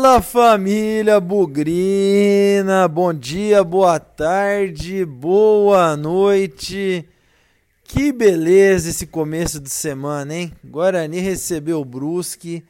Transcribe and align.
Fala 0.00 0.22
família 0.22 1.18
Bugrina, 1.18 2.86
bom 2.86 3.12
dia, 3.12 3.64
boa 3.64 3.98
tarde, 3.98 5.04
boa 5.04 5.96
noite. 5.96 7.04
Que 7.82 8.12
beleza 8.12 8.90
esse 8.90 9.08
começo 9.08 9.58
de 9.58 9.68
semana, 9.68 10.32
hein? 10.32 10.52
Guarani 10.64 11.18
recebeu 11.18 11.80
o 11.80 11.84
Brusque, 11.84 12.64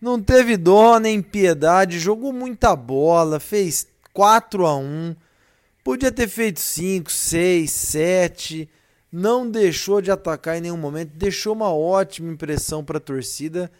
não 0.00 0.20
teve 0.20 0.56
dó 0.56 0.98
nem 0.98 1.22
piedade, 1.22 2.00
jogou 2.00 2.32
muita 2.32 2.74
bola, 2.74 3.38
fez 3.38 3.86
4 4.12 4.66
a 4.66 4.76
1. 4.76 5.14
Podia 5.84 6.10
ter 6.10 6.26
feito 6.26 6.58
5, 6.58 7.08
6, 7.08 7.70
7, 7.70 8.68
não 9.12 9.48
deixou 9.48 10.00
de 10.00 10.10
atacar 10.10 10.58
em 10.58 10.62
nenhum 10.62 10.76
momento, 10.76 11.12
deixou 11.14 11.52
uma 11.52 11.72
ótima 11.72 12.32
impressão 12.32 12.84
para 12.84 12.98
a 12.98 13.00
torcida 13.00 13.70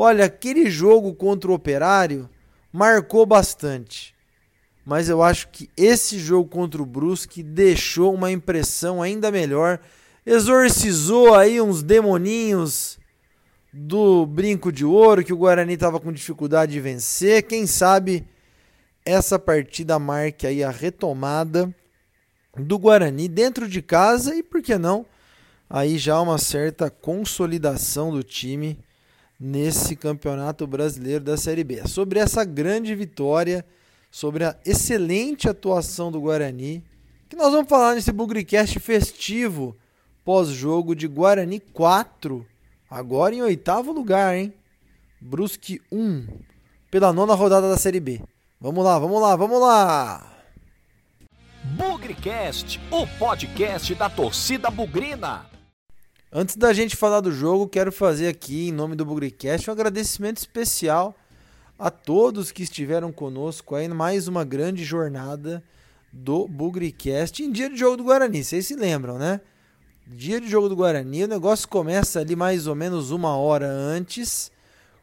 Olha, 0.00 0.26
aquele 0.26 0.70
jogo 0.70 1.12
contra 1.12 1.50
o 1.50 1.54
Operário 1.54 2.30
marcou 2.72 3.26
bastante. 3.26 4.14
Mas 4.86 5.08
eu 5.08 5.20
acho 5.24 5.48
que 5.48 5.68
esse 5.76 6.20
jogo 6.20 6.48
contra 6.48 6.80
o 6.80 6.86
Brusque 6.86 7.42
deixou 7.42 8.14
uma 8.14 8.30
impressão 8.30 9.02
ainda 9.02 9.32
melhor. 9.32 9.80
Exorcizou 10.24 11.34
aí 11.34 11.60
uns 11.60 11.82
demoninhos 11.82 12.96
do 13.72 14.24
brinco 14.24 14.70
de 14.70 14.84
ouro 14.84 15.24
que 15.24 15.32
o 15.32 15.36
Guarani 15.36 15.74
estava 15.74 15.98
com 15.98 16.12
dificuldade 16.12 16.70
de 16.70 16.80
vencer. 16.80 17.42
Quem 17.42 17.66
sabe 17.66 18.24
essa 19.04 19.36
partida 19.36 19.98
marque 19.98 20.46
aí 20.46 20.62
a 20.62 20.70
retomada 20.70 21.74
do 22.56 22.78
Guarani 22.78 23.26
dentro 23.26 23.68
de 23.68 23.82
casa 23.82 24.32
e 24.36 24.44
por 24.44 24.62
que 24.62 24.78
não 24.78 25.04
aí 25.68 25.98
já 25.98 26.20
uma 26.20 26.38
certa 26.38 26.88
consolidação 26.88 28.12
do 28.12 28.22
time 28.22 28.78
nesse 29.38 29.94
Campeonato 29.94 30.66
Brasileiro 30.66 31.22
da 31.22 31.36
Série 31.36 31.62
B. 31.62 31.86
Sobre 31.86 32.18
essa 32.18 32.44
grande 32.44 32.94
vitória, 32.94 33.64
sobre 34.10 34.44
a 34.44 34.56
excelente 34.64 35.48
atuação 35.48 36.10
do 36.10 36.20
Guarani, 36.20 36.82
que 37.28 37.36
nós 37.36 37.52
vamos 37.52 37.68
falar 37.68 37.94
nesse 37.94 38.10
Bugricast 38.10 38.80
festivo 38.80 39.76
pós-jogo 40.24 40.94
de 40.94 41.06
Guarani 41.06 41.60
4, 41.60 42.44
agora 42.90 43.34
em 43.34 43.42
oitavo 43.42 43.92
lugar, 43.92 44.36
hein? 44.36 44.52
Brusque 45.20 45.80
1, 45.90 46.26
pela 46.90 47.12
nona 47.12 47.34
rodada 47.34 47.68
da 47.68 47.76
Série 47.76 48.00
B. 48.00 48.20
Vamos 48.60 48.84
lá, 48.84 48.98
vamos 48.98 49.20
lá, 49.20 49.36
vamos 49.36 49.60
lá! 49.60 50.34
Bugricast, 51.76 52.80
o 52.90 53.06
podcast 53.18 53.94
da 53.94 54.08
torcida 54.08 54.70
bugrina. 54.70 55.46
Antes 56.30 56.56
da 56.56 56.74
gente 56.74 56.94
falar 56.94 57.22
do 57.22 57.32
jogo, 57.32 57.66
quero 57.66 57.90
fazer 57.90 58.28
aqui, 58.28 58.68
em 58.68 58.72
nome 58.72 58.94
do 58.94 59.02
Bugricast, 59.02 59.70
um 59.70 59.72
agradecimento 59.72 60.36
especial 60.36 61.16
a 61.78 61.90
todos 61.90 62.52
que 62.52 62.62
estiveram 62.62 63.10
conosco 63.10 63.74
aí 63.74 63.88
mais 63.88 64.28
uma 64.28 64.44
grande 64.44 64.84
jornada 64.84 65.64
do 66.12 66.46
Bugricast 66.46 67.42
em 67.42 67.50
dia 67.50 67.70
de 67.70 67.78
jogo 67.78 67.96
do 67.96 68.04
Guarani. 68.04 68.44
Vocês 68.44 68.66
se 68.66 68.76
lembram, 68.76 69.16
né? 69.16 69.40
Dia 70.06 70.38
de 70.38 70.46
jogo 70.50 70.68
do 70.68 70.76
Guarani, 70.76 71.24
o 71.24 71.28
negócio 71.28 71.66
começa 71.66 72.20
ali 72.20 72.36
mais 72.36 72.66
ou 72.66 72.74
menos 72.74 73.10
uma 73.10 73.34
hora 73.34 73.66
antes, 73.66 74.52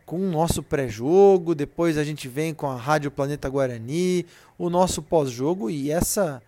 com 0.06 0.18
o 0.18 0.30
nosso 0.30 0.62
pré-jogo. 0.62 1.56
Depois 1.56 1.98
a 1.98 2.04
gente 2.04 2.28
vem 2.28 2.54
com 2.54 2.68
a 2.68 2.76
Rádio 2.76 3.10
Planeta 3.10 3.50
Guarani, 3.50 4.28
o 4.60 4.70
nosso 4.70 5.02
pós-jogo 5.02 5.72
e 5.72 5.90
essa, 5.90 6.40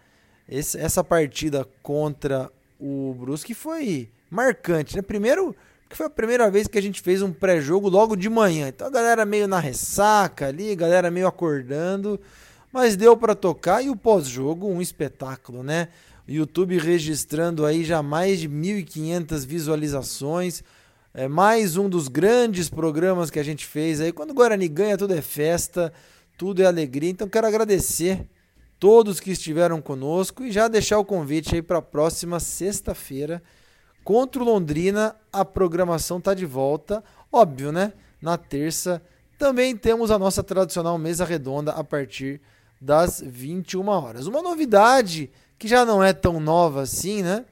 essa 0.48 1.04
partida 1.04 1.68
contra 1.82 2.52
o 2.80 3.16
Brusque 3.18 3.56
foi 3.56 4.12
marcante, 4.30 4.96
né? 4.96 5.02
Primeiro, 5.02 5.56
que 5.90 5.96
foi 5.96 6.06
a 6.06 6.10
primeira 6.10 6.50
vez 6.52 6.68
que 6.68 6.78
a 6.78 6.82
gente 6.82 7.02
fez 7.02 7.22
um 7.22 7.32
pré-jogo 7.32 7.90
logo 7.90 8.16
de 8.16 8.30
manhã. 8.30 8.68
Então 8.68 8.88
a 8.88 8.92
galera 8.92 9.26
meio 9.26 9.48
na 9.48 9.60
ressaca 9.60 10.48
ali, 10.48 10.76
galera 10.76 11.10
meio 11.10 11.28
acordando, 11.28 12.20
mas 12.72 12.96
deu 12.96 13.16
para 13.16 13.34
tocar 13.34 13.82
e 13.84 13.90
o 13.90 13.96
pós-jogo 13.96 14.68
um 14.68 14.82
espetáculo, 14.82 15.64
né? 15.64 15.88
O 16.28 16.32
YouTube 16.32 16.78
registrando 16.78 17.66
aí 17.66 17.86
já 17.86 18.04
mais 18.04 18.40
de 18.40 18.50
1.500 18.50 19.46
visualizações. 19.46 20.62
É 21.14 21.28
mais 21.28 21.78
um 21.78 21.88
dos 21.88 22.10
grandes 22.10 22.70
programas 22.70 23.32
que 23.32 23.40
a 23.40 23.44
gente 23.44 23.66
fez 23.66 24.02
aí. 24.02 24.12
Quando 24.12 24.32
o 24.32 24.34
Guarani 24.34 24.68
ganha, 24.68 24.98
tudo 24.98 25.14
é 25.14 25.22
festa, 25.22 25.92
tudo 26.38 26.62
é 26.62 26.66
alegria. 26.66 27.10
Então 27.10 27.30
quero 27.30 27.48
agradecer 27.48 28.28
todos 28.78 29.22
que 29.22 29.32
estiveram 29.32 29.82
conosco 29.82 30.44
e 30.44 30.52
já 30.52 30.68
deixar 30.68 31.00
o 31.00 31.06
convite 31.06 31.56
aí 31.56 31.62
para 31.62 31.78
a 31.78 31.82
próxima 31.82 32.42
sexta-feira 32.42 33.42
Contra 34.08 34.42
o 34.42 34.46
Londrina, 34.46 35.18
a 35.34 35.44
programação 35.44 36.20
está 36.20 36.34
de 36.34 36.46
volta. 36.46 37.04
Óbvio, 37.30 37.74
né? 37.74 37.92
Na 38.22 38.38
terça 38.38 39.02
também 39.38 39.76
temos 39.76 40.12
a 40.12 40.18
nossa 40.18 40.42
tradicional 40.42 40.98
mesa 40.98 41.26
redonda 41.26 41.74
a 41.74 41.84
partir 41.84 42.40
das 42.80 43.22
21 43.22 43.86
horas. 43.90 44.26
Uma 44.26 44.42
novidade 44.42 45.30
que 45.60 45.68
já 45.68 45.84
não 45.84 46.02
é 46.02 46.14
tão 46.14 46.40
nova 46.40 46.84
assim, 46.84 47.22
né? 47.22 47.44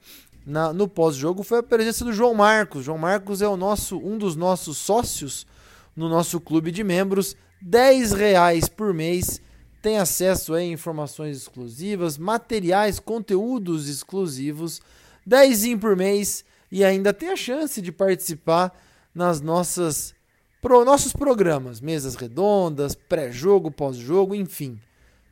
Na, 0.46 0.72
no 0.72 0.88
pós-jogo 0.88 1.42
foi 1.42 1.58
a 1.58 1.62
presença 1.62 2.06
do 2.06 2.12
João 2.14 2.32
Marcos. 2.32 2.86
João 2.86 2.96
Marcos 2.96 3.42
é 3.42 3.48
o 3.48 3.58
nosso 3.58 3.98
um 3.98 4.16
dos 4.16 4.34
nossos 4.34 4.78
sócios 4.78 5.46
no 5.94 6.08
nosso 6.08 6.40
clube 6.40 6.70
de 6.70 6.82
membros. 6.82 7.36
10 7.60 8.12
reais 8.12 8.66
por 8.66 8.94
mês 8.94 9.42
tem 9.82 9.98
acesso 9.98 10.54
a 10.54 10.64
informações 10.64 11.36
exclusivas, 11.36 12.16
materiais, 12.16 12.98
conteúdos 12.98 13.90
exclusivos 13.90 14.80
10 15.26 15.74
por 15.80 15.96
mês 15.96 16.44
e 16.70 16.84
ainda 16.84 17.12
tem 17.12 17.30
a 17.30 17.36
chance 17.36 17.82
de 17.82 17.90
participar 17.90 18.72
nas 19.12 19.40
nossas 19.40 20.14
pro, 20.62 20.84
nossos 20.84 21.12
programas, 21.12 21.80
mesas 21.80 22.14
redondas, 22.14 22.94
pré-jogo, 22.94 23.70
pós-jogo, 23.70 24.34
enfim, 24.34 24.78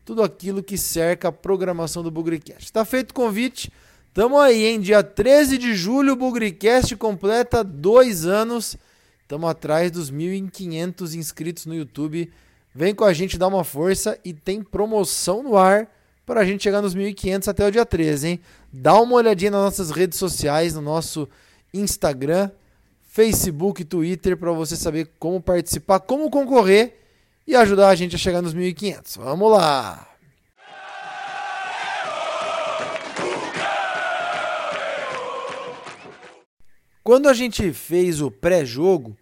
tudo 0.05 0.23
aquilo 0.23 0.63
que 0.63 0.77
cerca 0.77 1.29
a 1.29 1.33
programação 1.33 2.03
do 2.03 2.11
Bugricast. 2.11 2.65
Está 2.65 2.85
feito 2.85 3.11
o 3.11 3.15
convite. 3.15 3.73
Tamo 4.13 4.39
aí, 4.39 4.65
hein? 4.65 4.81
Dia 4.81 5.03
13 5.03 5.59
de 5.59 5.75
julho, 5.75 6.13
o 6.13 6.17
Bugricast 6.17 6.95
completa 6.97 7.65
dois 7.65 8.27
anos. 8.27 8.77
Estamos 9.23 9.49
atrás 9.49 9.91
dos 9.91 10.13
1.500 10.13 11.15
inscritos 11.15 11.67
no 11.67 11.75
YouTube. 11.75 12.31
Vem 12.75 12.95
com 12.95 13.05
a 13.05 13.13
gente 13.13 13.39
dar 13.39 13.49
uma 13.49 13.65
força 13.65 14.19
e 14.25 14.33
tem 14.33 14.63
promoção 14.63 15.43
no 15.43 15.57
ar 15.57 15.89
para 16.27 16.41
a 16.41 16.45
gente 16.45 16.63
chegar 16.63 16.81
nos 16.81 16.95
1.500 16.95 17.49
até 17.49 17.67
o 17.67 17.71
dia 17.71 17.85
13, 17.85 18.29
hein? 18.29 18.41
Dá 18.73 18.99
uma 19.01 19.17
olhadinha 19.17 19.51
nas 19.51 19.63
nossas 19.63 19.91
redes 19.91 20.19
sociais, 20.19 20.75
no 20.75 20.81
nosso 20.81 21.29
Instagram, 21.73 22.51
Facebook, 23.09 23.85
Twitter, 23.85 24.37
para 24.37 24.53
você 24.53 24.77
saber 24.77 25.11
como 25.19 25.41
participar, 25.41 26.01
como 26.01 26.31
concorrer 26.31 26.99
e 27.47 27.55
ajudar 27.55 27.89
a 27.89 27.95
gente 27.95 28.17
a 28.17 28.19
chegar 28.19 28.41
nos 28.41 28.55
1.500. 28.55 29.19
Vamos 29.19 29.51
lá! 29.51 30.09
Quando 37.03 37.29
a 37.29 37.35
gente 37.35 37.71
fez 37.71 38.23
o 38.23 38.31
pré-jogo, 38.31 39.15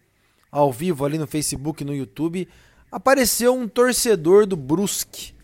ao 0.52 0.70
vivo 0.70 1.04
ali 1.04 1.18
no 1.18 1.26
Facebook 1.26 1.82
e 1.82 1.86
no 1.86 1.92
YouTube, 1.92 2.46
apareceu 2.92 3.54
um 3.54 3.66
torcedor 3.66 4.46
do 4.46 4.54
Brusque. 4.54 5.34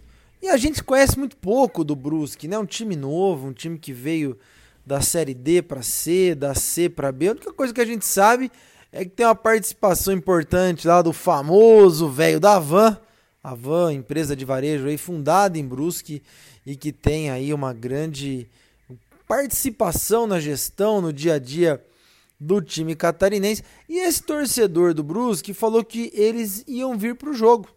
E 0.40 0.48
a 0.48 0.56
gente 0.56 0.84
conhece 0.84 1.18
muito 1.18 1.36
pouco 1.36 1.82
do 1.82 1.96
Brusque, 1.96 2.46
né? 2.46 2.58
Um 2.58 2.66
time 2.66 2.94
novo, 2.94 3.48
um 3.48 3.52
time 3.52 3.78
que 3.78 3.92
veio 3.92 4.38
da 4.86 5.00
Série 5.00 5.34
D 5.34 5.60
para 5.60 5.82
C, 5.82 6.34
da 6.34 6.54
C 6.54 6.88
para 6.88 7.10
B. 7.10 7.28
A 7.28 7.32
única 7.32 7.52
coisa 7.52 7.74
que 7.74 7.80
a 7.80 7.84
gente 7.84 8.06
sabe 8.06 8.50
é 8.92 9.04
que 9.04 9.10
tem 9.10 9.26
uma 9.26 9.34
participação 9.34 10.14
importante 10.14 10.86
lá 10.86 11.02
do 11.02 11.12
famoso 11.12 12.08
velho 12.08 12.40
da 12.40 12.58
Van, 12.58 12.98
a 13.42 13.54
Van, 13.54 13.92
empresa 13.92 14.34
de 14.34 14.44
varejo 14.44 14.86
aí 14.86 14.96
fundada 14.96 15.58
em 15.58 15.66
Brusque 15.66 16.22
e 16.64 16.76
que 16.76 16.92
tem 16.92 17.30
aí 17.30 17.52
uma 17.52 17.72
grande 17.72 18.48
participação 19.26 20.26
na 20.26 20.40
gestão, 20.40 21.00
no 21.00 21.12
dia 21.12 21.34
a 21.34 21.38
dia 21.38 21.84
do 22.40 22.62
time 22.62 22.94
catarinense. 22.94 23.62
E 23.88 23.98
esse 23.98 24.22
torcedor 24.22 24.94
do 24.94 25.02
Brusque 25.02 25.52
falou 25.52 25.84
que 25.84 26.10
eles 26.14 26.64
iam 26.66 26.96
vir 26.96 27.14
para 27.14 27.30
o 27.30 27.34
jogo 27.34 27.68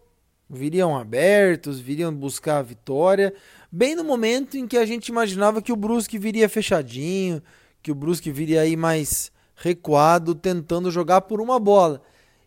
viriam 0.52 0.96
abertos, 0.96 1.80
viriam 1.80 2.14
buscar 2.14 2.58
a 2.58 2.62
vitória, 2.62 3.32
bem 3.70 3.96
no 3.96 4.04
momento 4.04 4.56
em 4.56 4.66
que 4.66 4.76
a 4.76 4.84
gente 4.84 5.08
imaginava 5.08 5.62
que 5.62 5.72
o 5.72 5.76
Brusque 5.76 6.18
viria 6.18 6.48
fechadinho, 6.48 7.42
que 7.82 7.90
o 7.90 7.94
Brusque 7.94 8.30
viria 8.30 8.60
aí 8.60 8.76
mais 8.76 9.32
recuado, 9.56 10.34
tentando 10.34 10.90
jogar 10.90 11.22
por 11.22 11.40
uma 11.40 11.58
bola. 11.58 12.02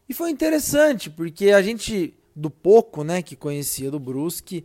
E 0.08 0.14
foi 0.14 0.30
interessante, 0.30 1.10
porque 1.10 1.50
a 1.50 1.62
gente, 1.64 2.14
do 2.36 2.50
pouco 2.50 3.04
né, 3.04 3.24
que 3.24 3.36
conhecia 3.36 3.90
do 3.90 4.00
Brusque, 4.00 4.64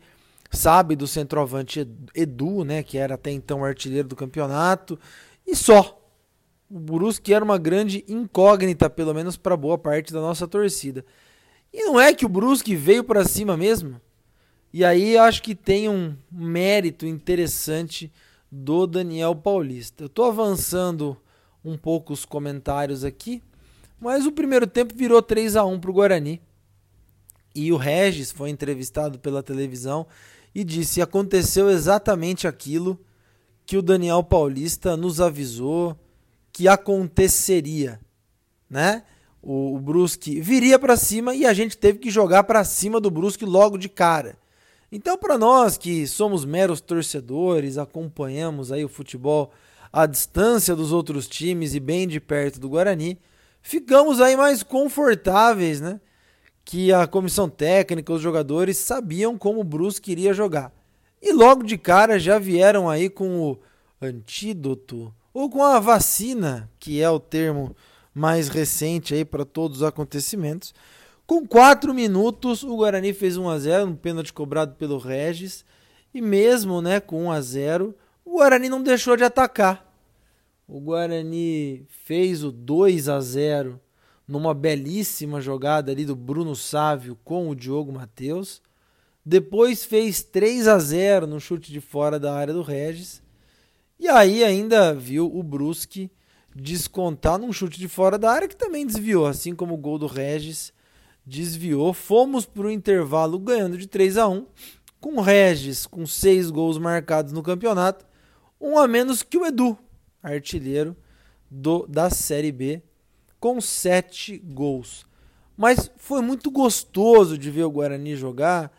sabe 0.50 0.94
do 0.94 1.06
centroavante 1.06 1.88
Edu, 2.14 2.62
né, 2.62 2.82
que 2.82 2.98
era 2.98 3.14
até 3.14 3.30
então 3.30 3.64
artilheiro 3.64 4.08
do 4.08 4.16
campeonato, 4.16 4.98
e 5.46 5.56
só. 5.56 5.96
O 6.70 6.78
Brusque 6.78 7.34
era 7.34 7.44
uma 7.44 7.58
grande 7.58 8.04
incógnita, 8.06 8.88
pelo 8.88 9.12
menos 9.12 9.36
para 9.36 9.56
boa 9.56 9.76
parte 9.76 10.12
da 10.12 10.20
nossa 10.20 10.46
torcida. 10.46 11.04
E 11.72 11.84
não 11.84 12.00
é 12.00 12.12
que 12.12 12.26
o 12.26 12.28
Brusque 12.28 12.74
veio 12.74 13.04
para 13.04 13.24
cima 13.24 13.56
mesmo? 13.56 14.00
E 14.72 14.84
aí 14.84 15.16
acho 15.16 15.42
que 15.42 15.54
tem 15.54 15.88
um 15.88 16.16
mérito 16.30 17.06
interessante 17.06 18.12
do 18.50 18.86
Daniel 18.86 19.34
Paulista. 19.34 20.04
Eu 20.04 20.06
estou 20.06 20.26
avançando 20.26 21.16
um 21.64 21.76
pouco 21.76 22.12
os 22.12 22.24
comentários 22.24 23.04
aqui, 23.04 23.42
mas 24.00 24.26
o 24.26 24.32
primeiro 24.32 24.66
tempo 24.66 24.94
virou 24.96 25.22
3 25.22 25.56
a 25.56 25.64
1 25.64 25.80
para 25.80 25.90
o 25.90 25.94
Guarani. 25.94 26.40
E 27.54 27.72
o 27.72 27.76
Regis 27.76 28.30
foi 28.30 28.50
entrevistado 28.50 29.18
pela 29.18 29.42
televisão 29.42 30.06
e 30.54 30.64
disse: 30.64 31.02
aconteceu 31.02 31.68
exatamente 31.68 32.46
aquilo 32.46 32.98
que 33.66 33.76
o 33.76 33.82
Daniel 33.82 34.22
Paulista 34.22 34.96
nos 34.96 35.20
avisou 35.20 35.96
que 36.52 36.66
aconteceria, 36.66 38.00
né? 38.68 39.04
O, 39.42 39.74
o 39.76 39.78
Brusque 39.78 40.40
viria 40.40 40.78
para 40.78 40.96
cima 40.96 41.34
e 41.34 41.46
a 41.46 41.52
gente 41.52 41.76
teve 41.76 41.98
que 41.98 42.10
jogar 42.10 42.44
para 42.44 42.64
cima 42.64 43.00
do 43.00 43.10
Brusque 43.10 43.44
logo 43.44 43.78
de 43.78 43.88
cara. 43.88 44.36
Então, 44.92 45.16
para 45.16 45.38
nós 45.38 45.78
que 45.78 46.06
somos 46.06 46.44
meros 46.44 46.80
torcedores, 46.80 47.78
acompanhamos 47.78 48.72
aí 48.72 48.84
o 48.84 48.88
futebol 48.88 49.52
à 49.92 50.04
distância 50.06 50.74
dos 50.74 50.92
outros 50.92 51.28
times 51.28 51.74
e 51.74 51.80
bem 51.80 52.06
de 52.06 52.20
perto 52.20 52.60
do 52.60 52.68
Guarani, 52.68 53.18
ficamos 53.62 54.20
aí 54.20 54.36
mais 54.36 54.62
confortáveis, 54.62 55.80
né? 55.80 56.00
Que 56.64 56.92
a 56.92 57.06
comissão 57.06 57.48
técnica, 57.48 58.12
os 58.12 58.20
jogadores 58.20 58.76
sabiam 58.78 59.38
como 59.38 59.60
o 59.60 59.64
Brusque 59.64 60.12
iria 60.12 60.34
jogar. 60.34 60.72
E 61.22 61.32
logo 61.32 61.62
de 61.62 61.76
cara 61.78 62.18
já 62.18 62.38
vieram 62.38 62.88
aí 62.88 63.08
com 63.08 63.40
o 63.40 63.58
antídoto 64.00 65.14
ou 65.32 65.48
com 65.48 65.62
a 65.62 65.78
vacina, 65.78 66.70
que 66.78 67.00
é 67.00 67.08
o 67.10 67.20
termo 67.20 67.76
mais 68.20 68.48
recente 68.48 69.14
aí 69.14 69.24
para 69.24 69.46
todos 69.46 69.78
os 69.78 69.82
acontecimentos. 69.82 70.74
Com 71.26 71.46
4 71.46 71.94
minutos, 71.94 72.62
o 72.62 72.76
Guarani 72.76 73.14
fez 73.14 73.38
1 73.38 73.48
a 73.48 73.58
0, 73.58 73.86
um 73.86 73.96
pênalti 73.96 74.30
cobrado 74.30 74.74
pelo 74.74 74.98
Regis, 74.98 75.64
e 76.12 76.20
mesmo, 76.20 76.82
né, 76.82 77.00
com 77.00 77.24
1 77.24 77.30
a 77.30 77.40
0, 77.40 77.94
o 78.22 78.32
Guarani 78.32 78.68
não 78.68 78.82
deixou 78.82 79.16
de 79.16 79.24
atacar. 79.24 79.90
O 80.68 80.78
Guarani 80.80 81.86
fez 81.88 82.44
o 82.44 82.52
2 82.52 83.08
a 83.08 83.18
0 83.20 83.80
numa 84.28 84.52
belíssima 84.52 85.40
jogada 85.40 85.90
ali 85.90 86.04
do 86.04 86.14
Bruno 86.14 86.54
Sávio 86.54 87.18
com 87.24 87.48
o 87.48 87.56
Diogo 87.56 87.90
Matheus. 87.90 88.60
Depois 89.24 89.82
fez 89.82 90.22
3 90.22 90.68
a 90.68 90.78
0 90.78 91.26
no 91.26 91.40
chute 91.40 91.72
de 91.72 91.80
fora 91.80 92.20
da 92.20 92.34
área 92.34 92.52
do 92.52 92.62
Regis. 92.62 93.22
E 93.98 94.08
aí 94.08 94.44
ainda 94.44 94.92
viu 94.92 95.26
o 95.26 95.42
Brusque 95.42 96.10
descontar 96.54 97.38
num 97.38 97.52
chute 97.52 97.78
de 97.78 97.88
fora 97.88 98.18
da 98.18 98.30
área 98.30 98.48
que 98.48 98.56
também 98.56 98.86
desviou, 98.86 99.26
assim 99.26 99.54
como 99.54 99.74
o 99.74 99.78
gol 99.78 99.98
do 99.98 100.06
Regis 100.06 100.72
desviou. 101.24 101.92
Fomos 101.92 102.46
para 102.46 102.66
o 102.66 102.70
intervalo 102.70 103.38
ganhando 103.38 103.78
de 103.78 103.86
3 103.86 104.18
a 104.18 104.28
1 104.28 104.46
com 105.00 105.14
o 105.16 105.20
Regis 105.20 105.86
com 105.86 106.06
seis 106.06 106.50
gols 106.50 106.76
marcados 106.78 107.32
no 107.32 107.42
campeonato, 107.42 108.04
um 108.60 108.78
a 108.78 108.86
menos 108.86 109.22
que 109.22 109.38
o 109.38 109.46
Edu, 109.46 109.78
artilheiro 110.22 110.94
do, 111.50 111.86
da 111.86 112.10
Série 112.10 112.52
B, 112.52 112.82
com 113.38 113.60
sete 113.60 114.38
gols. 114.38 115.06
Mas 115.56 115.90
foi 115.96 116.20
muito 116.20 116.50
gostoso 116.50 117.38
de 117.38 117.50
ver 117.50 117.64
o 117.64 117.70
Guarani 117.70 118.14
jogar 118.14 118.70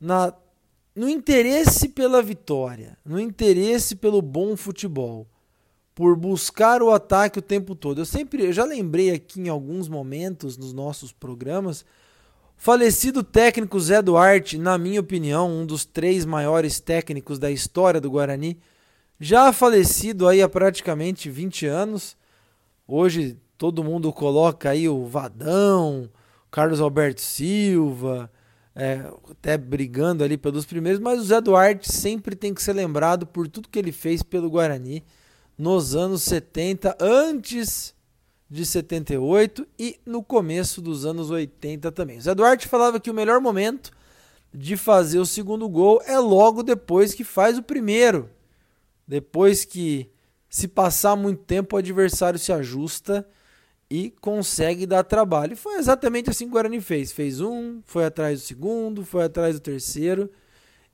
na, 0.00 0.34
no 0.94 1.08
interesse 1.08 1.88
pela 1.88 2.20
vitória, 2.20 2.98
no 3.04 3.20
interesse 3.20 3.94
pelo 3.94 4.20
bom 4.20 4.56
futebol 4.56 5.28
por 5.98 6.14
buscar 6.14 6.80
o 6.80 6.92
ataque 6.92 7.40
o 7.40 7.42
tempo 7.42 7.74
todo. 7.74 8.00
Eu 8.00 8.04
sempre, 8.04 8.44
eu 8.44 8.52
já 8.52 8.64
lembrei 8.64 9.10
aqui 9.10 9.40
em 9.40 9.48
alguns 9.48 9.88
momentos 9.88 10.56
nos 10.56 10.72
nossos 10.72 11.10
programas, 11.10 11.84
falecido 12.56 13.24
técnico 13.24 13.80
Zé 13.80 14.00
Duarte, 14.00 14.58
na 14.58 14.78
minha 14.78 15.00
opinião, 15.00 15.50
um 15.50 15.66
dos 15.66 15.84
três 15.84 16.24
maiores 16.24 16.78
técnicos 16.78 17.36
da 17.36 17.50
história 17.50 18.00
do 18.00 18.12
Guarani, 18.12 18.60
já 19.18 19.52
falecido 19.52 20.28
aí 20.28 20.40
há 20.40 20.48
praticamente 20.48 21.28
20 21.28 21.66
anos. 21.66 22.16
Hoje 22.86 23.36
todo 23.56 23.82
mundo 23.82 24.12
coloca 24.12 24.70
aí 24.70 24.88
o 24.88 25.04
Vadão, 25.04 26.08
Carlos 26.48 26.80
Alberto 26.80 27.22
Silva, 27.22 28.30
é, 28.72 29.02
até 29.28 29.58
brigando 29.58 30.22
ali 30.22 30.38
pelos 30.38 30.64
primeiros, 30.64 31.00
mas 31.00 31.18
o 31.18 31.24
Zé 31.24 31.40
Duarte 31.40 31.90
sempre 31.90 32.36
tem 32.36 32.54
que 32.54 32.62
ser 32.62 32.74
lembrado 32.74 33.26
por 33.26 33.48
tudo 33.48 33.68
que 33.68 33.80
ele 33.80 33.90
fez 33.90 34.22
pelo 34.22 34.48
Guarani 34.48 35.02
nos 35.58 35.96
anos 35.96 36.22
70, 36.22 36.96
antes 37.00 37.92
de 38.48 38.64
78 38.64 39.66
e 39.78 39.98
no 40.06 40.22
começo 40.22 40.80
dos 40.80 41.04
anos 41.04 41.30
80 41.30 41.90
também. 41.92 42.20
Zé 42.20 42.34
Duarte 42.34 42.68
falava 42.68 43.00
que 43.00 43.10
o 43.10 43.14
melhor 43.14 43.40
momento 43.40 43.90
de 44.54 44.76
fazer 44.76 45.18
o 45.18 45.26
segundo 45.26 45.68
gol 45.68 46.00
é 46.06 46.18
logo 46.18 46.62
depois 46.62 47.12
que 47.12 47.24
faz 47.24 47.58
o 47.58 47.62
primeiro. 47.62 48.30
Depois 49.06 49.64
que 49.64 50.10
se 50.48 50.68
passar 50.68 51.16
muito 51.16 51.42
tempo 51.42 51.76
o 51.76 51.78
adversário 51.78 52.38
se 52.38 52.52
ajusta 52.52 53.28
e 53.90 54.10
consegue 54.20 54.86
dar 54.86 55.02
trabalho. 55.02 55.52
E 55.52 55.56
foi 55.56 55.76
exatamente 55.76 56.30
assim 56.30 56.44
que 56.44 56.50
o 56.50 56.52
Guarani 56.52 56.80
fez. 56.80 57.12
Fez 57.12 57.40
um, 57.40 57.82
foi 57.84 58.04
atrás 58.04 58.40
do 58.40 58.46
segundo, 58.46 59.04
foi 59.04 59.24
atrás 59.24 59.56
do 59.56 59.60
terceiro 59.60 60.30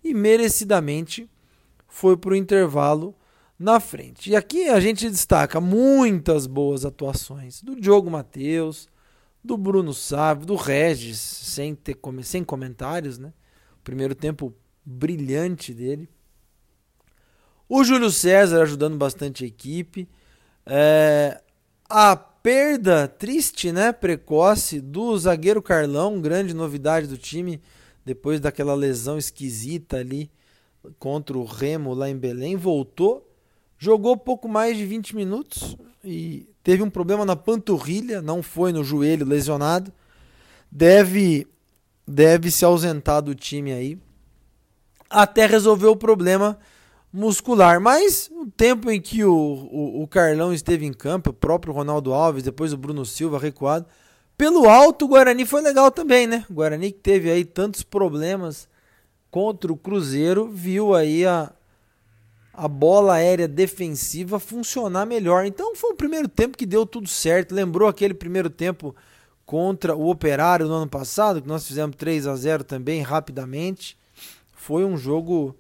e 0.03 0.13
merecidamente 0.15 1.29
foi 1.87 2.17
para 2.17 2.33
o 2.33 2.37
intervalo 2.37 3.15
na 3.59 3.81
frente. 3.81 4.31
E 4.31 4.37
aqui 4.37 4.69
a 4.69 4.81
gente 4.81 5.09
destaca 5.09 5.61
muitas 5.61 6.47
boas 6.47 6.85
atuações 6.85 7.63
do 7.63 7.81
Diogo 7.81 8.11
Matheus, 8.11 8.89
do 9.43 9.57
Bruno 9.57 9.93
Sávio, 9.93 10.47
do 10.47 10.57
Regis, 10.57 11.19
sem, 11.19 11.75
ter, 11.75 11.99
sem 12.23 12.43
comentários, 12.43 13.19
né? 13.19 13.33
primeiro 13.83 14.15
tempo 14.15 14.55
brilhante 14.85 15.73
dele. 15.75 16.09
O 17.69 17.85
Júlio 17.85 18.11
César 18.11 18.63
ajudando 18.63 18.97
bastante 18.97 19.45
a 19.45 19.47
equipe. 19.47 20.09
É, 20.67 21.43
a 21.89 22.17
perda 22.17 23.07
triste, 23.07 23.73
né, 23.73 23.93
precoce 23.93 24.81
do 24.81 25.17
zagueiro 25.17 25.63
Carlão, 25.63 26.21
grande 26.21 26.55
novidade 26.55 27.07
do 27.07 27.17
time, 27.17 27.61
depois 28.05 28.41
daquela 28.41 28.75
lesão 28.75 29.17
esquisita 29.17 29.99
ali 29.99 30.31
contra 30.99 31.39
o 31.39 31.45
Remo 31.45 31.95
lá 31.95 32.09
em 32.09 32.17
Belém, 32.17 32.57
voltou 32.57 33.34
Jogou 33.79 34.17
pouco 34.17 34.49
mais 34.49 34.77
de 34.77 34.87
20 34.87 35.17
minutos 35.17 35.77
e 36.05 36.49
teve 36.63 36.83
um 36.83 36.91
problema 36.91 37.25
na 37.25 37.37
panturrilha, 37.37 38.23
não 38.23 38.43
foi 38.43 38.73
no 38.73 38.85
joelho 38.85 39.27
lesionado. 39.27 39.93
Deve 40.71 41.47
deve 42.07 42.51
se 42.51 42.65
ausentar 42.65 43.23
do 43.23 43.35
time 43.35 43.73
aí 43.73 43.99
até 45.09 45.47
resolver 45.47 45.87
o 45.87 45.97
problema 45.97 46.59
muscular. 47.13 47.81
Mas 47.81 48.29
o 48.33 48.47
tempo 48.47 48.91
em 48.91 49.01
que 49.01 49.25
o, 49.25 49.33
o, 49.33 50.03
o, 50.03 50.09
Carlão 50.09 50.53
esteve 50.53 50.85
em 50.85 50.93
campo, 50.93 51.31
o 51.31 51.35
próprio 51.35 51.73
Ronaldo 51.73 52.13
Alves, 52.13 52.43
depois 52.43 52.73
o 52.73 52.77
Bruno 52.77 53.07
Silva 53.07 53.39
recuado, 53.39 53.87
pelo 54.37 54.69
alto 54.69 55.05
o 55.05 55.09
Guarani 55.09 55.47
foi 55.47 55.63
legal 55.63 55.91
também, 55.93 56.27
né? 56.27 56.45
O 56.51 56.55
Guarani 56.55 56.91
que 56.91 56.99
teve 56.99 57.31
aí 57.31 57.45
tantos 57.45 57.85
problemas 57.85 58.69
contra 59.31 59.73
o 59.73 59.77
Cruzeiro, 59.77 60.49
viu 60.49 60.95
aí 60.95 61.25
a, 61.25 61.53
a 62.57 62.69
bola 62.69 63.15
aérea 63.15 63.49
defensiva 63.49 64.39
funcionar 64.39 65.05
melhor. 65.05 65.45
Então 65.45 65.75
foi 65.75 65.91
o 65.91 65.97
primeiro 65.97 66.29
tempo 66.29 66.57
que 66.57 66.65
deu 66.65 66.87
tudo 66.87 67.09
certo. 67.09 67.55
Lembrou 67.55 67.89
aquele 67.89 68.15
primeiro 68.15 68.49
tempo 68.49 68.95
contra 69.45 69.95
o 69.95 70.09
Operário 70.09 70.67
no 70.67 70.75
ano 70.75 70.89
passado, 70.89 71.43
que 71.43 71.49
nós 71.49 71.67
fizemos 71.67 71.97
3 71.97 72.27
a 72.27 72.37
0 72.37 72.65
também 72.65 73.03
rapidamente. 73.03 73.99
Foi 74.53 74.85
um 74.85 74.97
jogo 74.97 75.57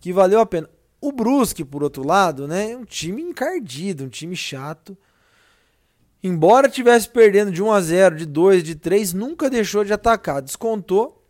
que 0.00 0.12
valeu 0.12 0.40
a 0.40 0.46
pena. 0.46 0.68
O 1.00 1.12
Brusque, 1.12 1.64
por 1.64 1.82
outro 1.82 2.06
lado, 2.06 2.48
né, 2.48 2.72
é 2.72 2.76
um 2.76 2.84
time 2.84 3.22
encardido, 3.22 4.04
um 4.04 4.08
time 4.08 4.34
chato. 4.34 4.96
Embora 6.22 6.68
tivesse 6.68 7.08
perdendo 7.08 7.52
de 7.52 7.62
1 7.62 7.70
a 7.70 7.80
0, 7.80 8.16
de 8.16 8.26
2, 8.26 8.62
de 8.62 8.74
3, 8.74 9.12
nunca 9.12 9.50
deixou 9.50 9.84
de 9.84 9.92
atacar. 9.92 10.40
Descontou 10.40 11.23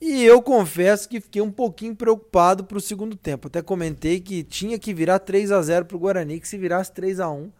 e 0.00 0.24
eu 0.24 0.40
confesso 0.40 1.08
que 1.08 1.20
fiquei 1.20 1.42
um 1.42 1.50
pouquinho 1.50 1.94
preocupado 1.94 2.64
para 2.64 2.78
o 2.78 2.80
segundo 2.80 3.16
tempo. 3.16 3.48
Até 3.48 3.60
comentei 3.60 4.20
que 4.20 4.42
tinha 4.44 4.78
que 4.78 4.94
virar 4.94 5.18
3 5.18 5.50
a 5.50 5.60
0 5.60 5.86
para 5.86 5.96
o 5.96 6.00
Guarani, 6.00 6.40
que 6.40 6.48
se 6.48 6.56
virasse 6.56 6.92
3 6.92 7.20
a 7.20 7.30
1 7.30 7.50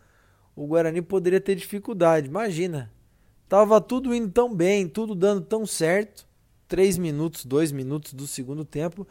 o 0.58 0.66
Guarani 0.66 1.00
poderia 1.00 1.40
ter 1.40 1.54
dificuldade. 1.54 2.26
Imagina, 2.26 2.90
tava 3.48 3.80
tudo 3.80 4.12
indo 4.12 4.28
tão 4.28 4.52
bem, 4.52 4.88
tudo 4.88 5.14
dando 5.14 5.40
tão 5.40 5.64
certo. 5.64 6.26
3 6.66 6.98
minutos, 6.98 7.44
2 7.44 7.70
minutos 7.70 8.12
do 8.12 8.26
segundo 8.26 8.64
tempo. 8.64 9.06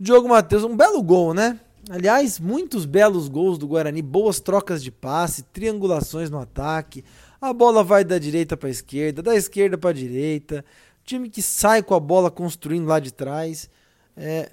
Diogo 0.00 0.28
Matheus, 0.28 0.64
um 0.64 0.74
belo 0.74 1.02
gol, 1.02 1.34
né? 1.34 1.60
Aliás, 1.90 2.40
muitos 2.40 2.86
belos 2.86 3.28
gols 3.28 3.58
do 3.58 3.68
Guarani, 3.68 4.00
boas 4.00 4.40
trocas 4.40 4.82
de 4.82 4.90
passe, 4.90 5.42
triangulações 5.42 6.30
no 6.30 6.38
ataque. 6.38 7.04
A 7.38 7.52
bola 7.52 7.84
vai 7.84 8.02
da 8.02 8.18
direita 8.18 8.56
para 8.56 8.68
a 8.68 8.72
esquerda, 8.72 9.22
da 9.22 9.36
esquerda 9.36 9.76
para 9.76 9.90
a 9.90 9.92
direita 9.92 10.64
time 11.08 11.30
que 11.30 11.40
sai 11.40 11.82
com 11.82 11.94
a 11.94 12.00
bola 12.00 12.30
construindo 12.30 12.86
lá 12.86 13.00
de 13.00 13.12
trás. 13.12 13.70
É 14.16 14.52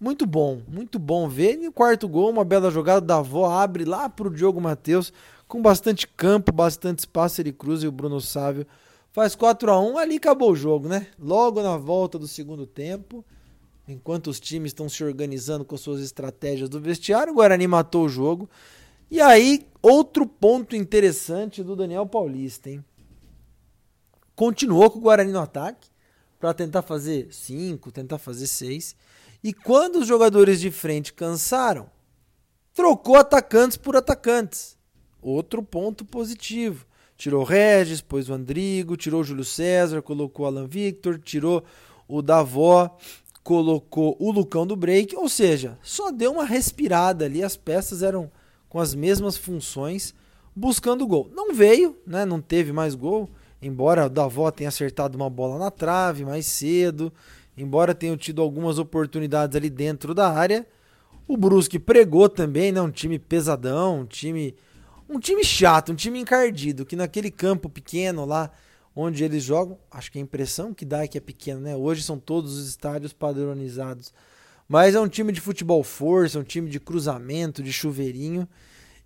muito 0.00 0.26
bom, 0.26 0.60
muito 0.66 0.98
bom 0.98 1.28
ver. 1.28 1.60
E 1.60 1.68
o 1.68 1.72
quarto 1.72 2.08
gol, 2.08 2.30
uma 2.30 2.44
bela 2.44 2.70
jogada 2.70 3.00
da 3.00 3.18
avó, 3.18 3.50
abre 3.50 3.84
lá 3.84 4.08
para 4.08 4.28
o 4.28 4.34
Diogo 4.34 4.60
Matheus, 4.60 5.12
com 5.46 5.60
bastante 5.60 6.08
campo, 6.08 6.50
bastante 6.50 7.00
espaço. 7.00 7.40
Ele 7.40 7.52
cruza 7.52 7.84
e 7.84 7.88
o 7.88 7.92
Bruno 7.92 8.20
Sávio 8.20 8.66
faz 9.12 9.34
4 9.34 9.70
a 9.70 9.80
1 9.80 9.98
Ali 9.98 10.16
acabou 10.16 10.52
o 10.52 10.56
jogo, 10.56 10.88
né? 10.88 11.06
Logo 11.18 11.62
na 11.62 11.76
volta 11.76 12.18
do 12.18 12.26
segundo 12.26 12.66
tempo, 12.66 13.24
enquanto 13.86 14.28
os 14.28 14.40
times 14.40 14.70
estão 14.70 14.88
se 14.88 15.04
organizando 15.04 15.64
com 15.64 15.76
suas 15.76 16.00
estratégias 16.00 16.68
do 16.68 16.80
vestiário, 16.80 17.32
o 17.32 17.36
Guarani 17.36 17.66
matou 17.66 18.06
o 18.06 18.08
jogo. 18.08 18.48
E 19.10 19.20
aí, 19.20 19.66
outro 19.80 20.26
ponto 20.26 20.74
interessante 20.74 21.62
do 21.62 21.76
Daniel 21.76 22.06
Paulista, 22.06 22.70
hein? 22.70 22.84
Continuou 24.36 24.90
com 24.90 24.98
o 24.98 25.02
Guarani 25.02 25.32
no 25.32 25.40
ataque. 25.40 25.88
para 26.38 26.52
tentar 26.52 26.82
fazer 26.82 27.32
5, 27.32 27.90
tentar 27.90 28.18
fazer 28.18 28.46
6. 28.46 28.94
E 29.42 29.54
quando 29.54 30.00
os 30.00 30.06
jogadores 30.06 30.60
de 30.60 30.70
frente 30.70 31.14
cansaram, 31.14 31.88
trocou 32.74 33.16
atacantes 33.16 33.78
por 33.78 33.96
atacantes. 33.96 34.76
Outro 35.22 35.62
ponto 35.62 36.04
positivo. 36.04 36.86
Tirou 37.16 37.42
Regis, 37.42 38.02
pôs 38.02 38.28
o 38.28 38.34
Andrigo, 38.34 38.98
tirou 38.98 39.22
o 39.22 39.24
Júlio 39.24 39.44
César, 39.44 40.02
colocou 40.02 40.44
o 40.44 40.48
Alan 40.48 40.66
Victor, 40.66 41.18
tirou 41.18 41.64
o 42.06 42.20
Davó, 42.20 42.94
colocou 43.42 44.14
o 44.20 44.30
Lucão 44.30 44.66
do 44.66 44.76
Break, 44.76 45.16
ou 45.16 45.28
seja, 45.28 45.78
só 45.82 46.10
deu 46.10 46.32
uma 46.32 46.44
respirada 46.44 47.24
ali, 47.24 47.42
as 47.42 47.56
peças 47.56 48.02
eram 48.02 48.30
com 48.68 48.78
as 48.78 48.94
mesmas 48.94 49.36
funções, 49.36 50.14
buscando 50.54 51.06
gol. 51.06 51.30
Não 51.32 51.54
veio, 51.54 51.96
né? 52.06 52.26
Não 52.26 52.40
teve 52.42 52.72
mais 52.72 52.94
gol, 52.94 53.30
embora 53.66 54.06
o 54.06 54.10
Davó 54.10 54.50
tenha 54.50 54.68
acertado 54.68 55.16
uma 55.16 55.28
bola 55.28 55.58
na 55.58 55.70
trave 55.70 56.24
mais 56.24 56.46
cedo, 56.46 57.12
embora 57.56 57.94
tenha 57.94 58.16
tido 58.16 58.40
algumas 58.40 58.78
oportunidades 58.78 59.56
ali 59.56 59.68
dentro 59.70 60.14
da 60.14 60.30
área. 60.30 60.66
O 61.26 61.36
Brusque 61.36 61.78
pregou 61.78 62.28
também, 62.28 62.70
né? 62.70 62.80
Um 62.80 62.90
time 62.90 63.18
pesadão, 63.18 64.00
um 64.00 64.06
time 64.06 64.54
um 65.08 65.20
time 65.20 65.44
chato, 65.44 65.92
um 65.92 65.94
time 65.94 66.18
encardido, 66.18 66.84
que 66.84 66.96
naquele 66.96 67.30
campo 67.30 67.68
pequeno 67.68 68.24
lá 68.24 68.50
onde 68.94 69.22
eles 69.22 69.44
jogam, 69.44 69.78
acho 69.90 70.10
que 70.10 70.18
a 70.18 70.22
impressão 70.22 70.72
que 70.72 70.84
dá 70.84 71.04
é 71.04 71.08
que 71.08 71.18
é 71.18 71.20
pequeno, 71.20 71.60
né? 71.60 71.76
Hoje 71.76 72.02
são 72.02 72.18
todos 72.18 72.56
os 72.56 72.68
estádios 72.68 73.12
padronizados. 73.12 74.12
Mas 74.66 74.94
é 74.94 75.00
um 75.00 75.06
time 75.06 75.32
de 75.32 75.40
futebol 75.40 75.84
força, 75.84 76.38
um 76.38 76.42
time 76.42 76.68
de 76.68 76.80
cruzamento, 76.80 77.62
de 77.62 77.72
chuveirinho 77.72 78.48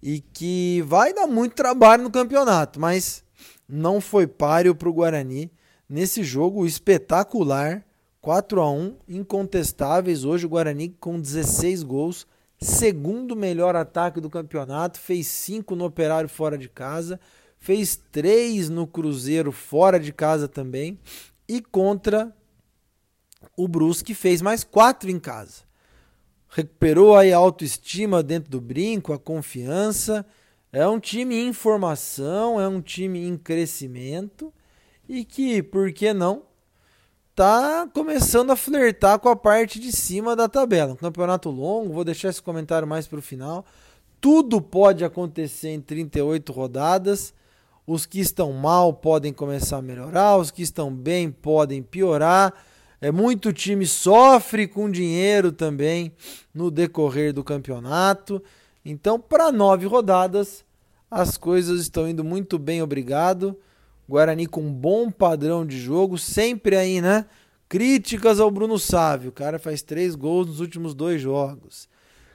e 0.03 0.21
que 0.21 0.83
vai 0.87 1.13
dar 1.13 1.27
muito 1.27 1.55
trabalho 1.55 2.05
no 2.05 2.11
campeonato, 2.11 2.81
mas 2.81 3.23
não 3.71 4.01
foi 4.01 4.27
páreo 4.27 4.75
para 4.75 4.89
o 4.89 4.93
Guarani 4.93 5.51
nesse 5.89 6.23
jogo 6.23 6.67
espetacular, 6.67 7.85
4 8.21 8.61
a 8.61 8.71
1, 8.71 8.97
incontestáveis. 9.09 10.25
Hoje 10.25 10.47
o 10.47 10.49
Guarani 10.49 10.91
com 11.01 11.21
16 11.21 11.83
gols, 11.83 12.27
segundo 12.61 13.35
melhor 13.35 13.75
ataque 13.75 14.21
do 14.21 14.31
campeonato, 14.31 14.99
fez 14.99 15.27
cinco 15.27 15.75
no 15.75 15.85
Operário 15.85 16.29
fora 16.29 16.59
de 16.59 16.69
casa, 16.69 17.19
fez 17.59 17.97
três 18.11 18.69
no 18.69 18.87
Cruzeiro 18.87 19.53
fora 19.53 19.99
de 19.99 20.13
casa 20.13 20.47
também, 20.47 20.99
e 21.49 21.61
contra 21.61 22.35
o 23.57 23.67
Brusque 23.67 24.15
fez 24.15 24.43
mais 24.43 24.63
quatro 24.65 25.11
em 25.11 25.19
casa. 25.19 25.63
Recuperou 26.49 27.17
aí 27.17 27.33
a 27.33 27.37
autoestima 27.37 28.23
dentro 28.23 28.51
do 28.51 28.61
brinco, 28.61 29.13
a 29.13 29.19
confiança. 29.19 30.27
É 30.73 30.87
um 30.87 31.01
time 31.01 31.37
em 31.37 31.53
formação, 31.53 32.61
é 32.61 32.69
um 32.69 32.81
time 32.81 33.27
em 33.27 33.37
crescimento 33.37 34.53
e 35.09 35.25
que, 35.25 35.63
por 35.63 35.93
que 35.93 36.13
não, 36.13 36.45
tá 37.35 37.89
começando 37.93 38.51
a 38.51 38.57
flertar 38.57 39.19
com 39.19 39.29
a 39.29 39.35
parte 39.35 39.81
de 39.81 39.91
cima 39.91 40.37
da 40.37 40.49
tabela. 40.49 40.93
Um 40.93 40.97
campeonato 40.97 41.51
longo, 41.51 41.93
vou 41.93 42.05
deixar 42.05 42.29
esse 42.29 42.41
comentário 42.41 42.87
mais 42.87 43.09
para 43.09 43.19
o 43.19 43.23
final. 43.23 43.65
Tudo 44.21 44.61
pode 44.61 45.05
acontecer 45.05 45.71
em 45.71 45.81
38 45.81 46.53
rodadas. 46.53 47.35
Os 47.85 48.07
que 48.07 48.21
estão 48.21 48.53
mal 48.53 48.93
podem 48.93 49.33
começar 49.33 49.79
a 49.79 49.83
melhorar, 49.83 50.37
os 50.37 50.53
que 50.53 50.63
estão 50.63 50.95
bem 50.95 51.33
podem 51.33 51.83
piorar. 51.83 52.55
É 53.01 53.11
muito 53.11 53.53
time 53.53 53.87
sofre 53.87 54.69
com 54.69 54.89
dinheiro 54.89 55.51
também 55.51 56.13
no 56.55 56.71
decorrer 56.71 57.33
do 57.33 57.43
campeonato. 57.43 58.41
Então, 58.85 59.19
para 59.21 59.53
nove 59.53 59.87
rodadas, 59.87 60.65
as 61.11 61.37
coisas 61.37 61.81
estão 61.81 62.09
indo 62.09 62.25
muito 62.25 62.59
bem, 62.59 62.83
obrigado. 62.83 63.59
Guarani 64.09 64.47
com 64.47 64.63
um 64.63 64.73
bom 64.73 65.11
padrão 65.11 65.65
de 65.65 65.79
jogo, 65.79 66.19
sempre 66.19 66.77
aí, 66.77 67.01
né? 67.01 67.27
Críticas 67.69 68.41
ao 68.41 68.51
Bruno 68.51 68.79
Sávio, 68.79 69.31
o 69.31 69.33
cara 69.33 69.59
faz 69.59 69.83
três 69.83 70.17
gols 70.17 70.49
nos 70.49 70.61
últimos 70.61 70.95
dois 70.95 71.23
jogos. 71.23 71.89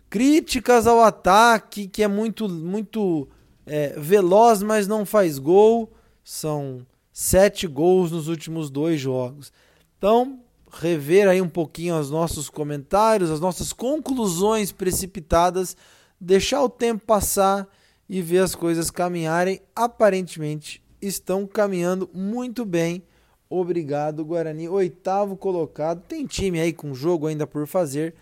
Críticas 0.10 0.88
ao 0.88 1.02
ataque, 1.02 1.88
que 1.88 2.04
é 2.04 2.08
muito, 2.08 2.48
muito 2.48 3.28
é, 3.66 4.00
veloz, 4.00 4.64
mas 4.64 4.88
não 4.88 5.06
faz 5.06 5.38
gol. 5.38 5.92
São 6.24 6.86
sete 7.12 7.68
gols 7.68 8.12
nos 8.12 8.28
últimos 8.28 8.70
dois 8.70 9.02
jogos. 9.02 9.52
Então, 9.98 10.40
rever 10.72 11.28
aí 11.28 11.42
um 11.42 11.50
pouquinho 11.50 12.00
os 12.00 12.10
nossos 12.10 12.50
comentários, 12.50 13.30
as 13.30 13.40
nossas 13.40 13.74
conclusões 13.74 14.72
precipitadas, 14.72 15.76
deixar 16.20 16.64
o 16.64 16.70
tempo 16.70 17.06
passar 17.06 17.68
e 18.08 18.22
ver 18.22 18.40
as 18.40 18.56
coisas 18.56 18.92
caminharem. 18.92 19.62
Aparentemente, 19.76 20.84
estão 21.02 21.46
caminhando 21.46 22.10
muito 22.14 22.66
bem. 22.66 23.04
Obrigado, 23.50 24.26
Guarani. 24.26 24.68
Oitavo 24.68 25.38
colocado. 25.38 26.02
Tem 26.08 26.26
time 26.26 26.60
aí 26.60 26.74
com 26.74 26.94
jogo 26.94 27.28
ainda 27.28 27.46
por 27.46 27.68
fazer. 27.68 28.16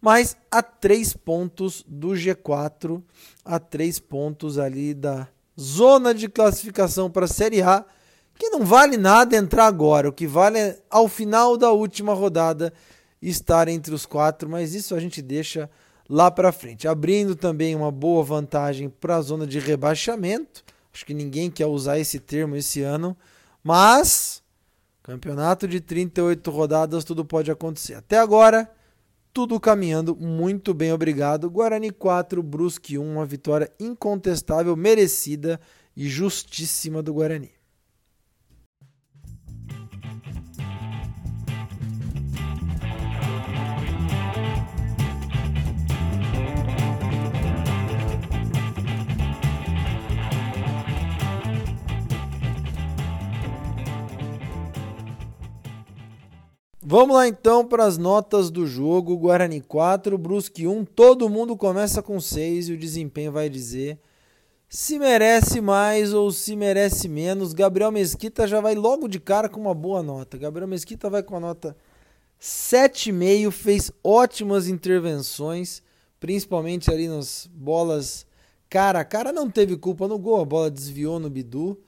Mas 0.00 0.36
a 0.50 0.62
três 0.62 1.12
pontos 1.12 1.84
do 1.86 2.10
G4, 2.10 3.02
a 3.44 3.58
três 3.58 3.98
pontos 3.98 4.58
ali 4.58 4.94
da 4.94 5.28
zona 5.58 6.14
de 6.14 6.28
classificação 6.28 7.10
para 7.10 7.26
a 7.26 7.28
Série 7.28 7.60
A, 7.60 7.84
que 8.34 8.48
não 8.48 8.64
vale 8.64 8.96
nada 8.96 9.36
entrar 9.36 9.66
agora. 9.66 10.08
O 10.08 10.12
que 10.12 10.26
vale 10.26 10.58
é 10.58 10.78
ao 10.88 11.06
final 11.06 11.58
da 11.58 11.70
última 11.70 12.14
rodada 12.14 12.72
estar 13.20 13.68
entre 13.68 13.92
os 13.92 14.06
quatro, 14.06 14.48
mas 14.48 14.74
isso 14.74 14.94
a 14.94 15.00
gente 15.00 15.20
deixa 15.20 15.68
lá 16.10 16.30
para 16.30 16.52
frente. 16.52 16.86
Abrindo 16.86 17.34
também 17.36 17.74
uma 17.74 17.90
boa 17.90 18.22
vantagem 18.22 18.90
para 18.90 19.16
a 19.16 19.22
zona 19.22 19.46
de 19.46 19.58
rebaixamento 19.58 20.62
Acho 20.92 21.06
que 21.06 21.14
ninguém 21.14 21.50
quer 21.50 21.66
usar 21.66 21.98
esse 21.98 22.18
termo 22.18 22.56
esse 22.56 22.82
ano, 22.82 23.16
mas 23.62 24.42
campeonato 25.02 25.66
de 25.66 25.80
38 25.80 26.50
rodadas, 26.50 27.04
tudo 27.04 27.24
pode 27.24 27.50
acontecer. 27.50 27.94
Até 27.94 28.18
agora, 28.18 28.70
tudo 29.32 29.58
caminhando 29.58 30.16
muito 30.16 30.74
bem, 30.74 30.92
obrigado. 30.92 31.50
Guarani 31.50 31.90
4, 31.90 32.42
Brusque 32.42 32.98
1, 32.98 33.12
uma 33.12 33.24
vitória 33.24 33.70
incontestável, 33.78 34.76
merecida 34.76 35.60
e 35.96 36.08
justíssima 36.08 37.02
do 37.02 37.14
Guarani. 37.14 37.59
Vamos 56.90 57.14
lá 57.14 57.28
então 57.28 57.64
para 57.64 57.84
as 57.84 57.96
notas 57.96 58.50
do 58.50 58.66
jogo. 58.66 59.16
Guarani 59.16 59.60
4, 59.60 60.18
Brusque 60.18 60.66
1. 60.66 60.84
Todo 60.86 61.28
mundo 61.28 61.56
começa 61.56 62.02
com 62.02 62.20
6 62.20 62.68
e 62.68 62.72
o 62.72 62.76
desempenho 62.76 63.30
vai 63.30 63.48
dizer 63.48 63.96
se 64.68 64.98
merece 64.98 65.60
mais 65.60 66.12
ou 66.12 66.32
se 66.32 66.56
merece 66.56 67.08
menos. 67.08 67.52
Gabriel 67.52 67.92
Mesquita 67.92 68.44
já 68.44 68.60
vai 68.60 68.74
logo 68.74 69.06
de 69.06 69.20
cara 69.20 69.48
com 69.48 69.60
uma 69.60 69.72
boa 69.72 70.02
nota. 70.02 70.36
Gabriel 70.36 70.66
Mesquita 70.66 71.08
vai 71.08 71.22
com 71.22 71.36
a 71.36 71.40
nota 71.40 71.76
7,5, 72.40 73.52
fez 73.52 73.92
ótimas 74.02 74.66
intervenções, 74.66 75.84
principalmente 76.18 76.90
ali 76.90 77.06
nas 77.06 77.48
bolas 77.54 78.26
cara 78.68 78.98
a 78.98 79.04
cara. 79.04 79.32
Não 79.32 79.48
teve 79.48 79.76
culpa 79.76 80.08
no 80.08 80.18
gol, 80.18 80.40
a 80.40 80.44
bola 80.44 80.68
desviou 80.68 81.20
no 81.20 81.30
Bidu. 81.30 81.78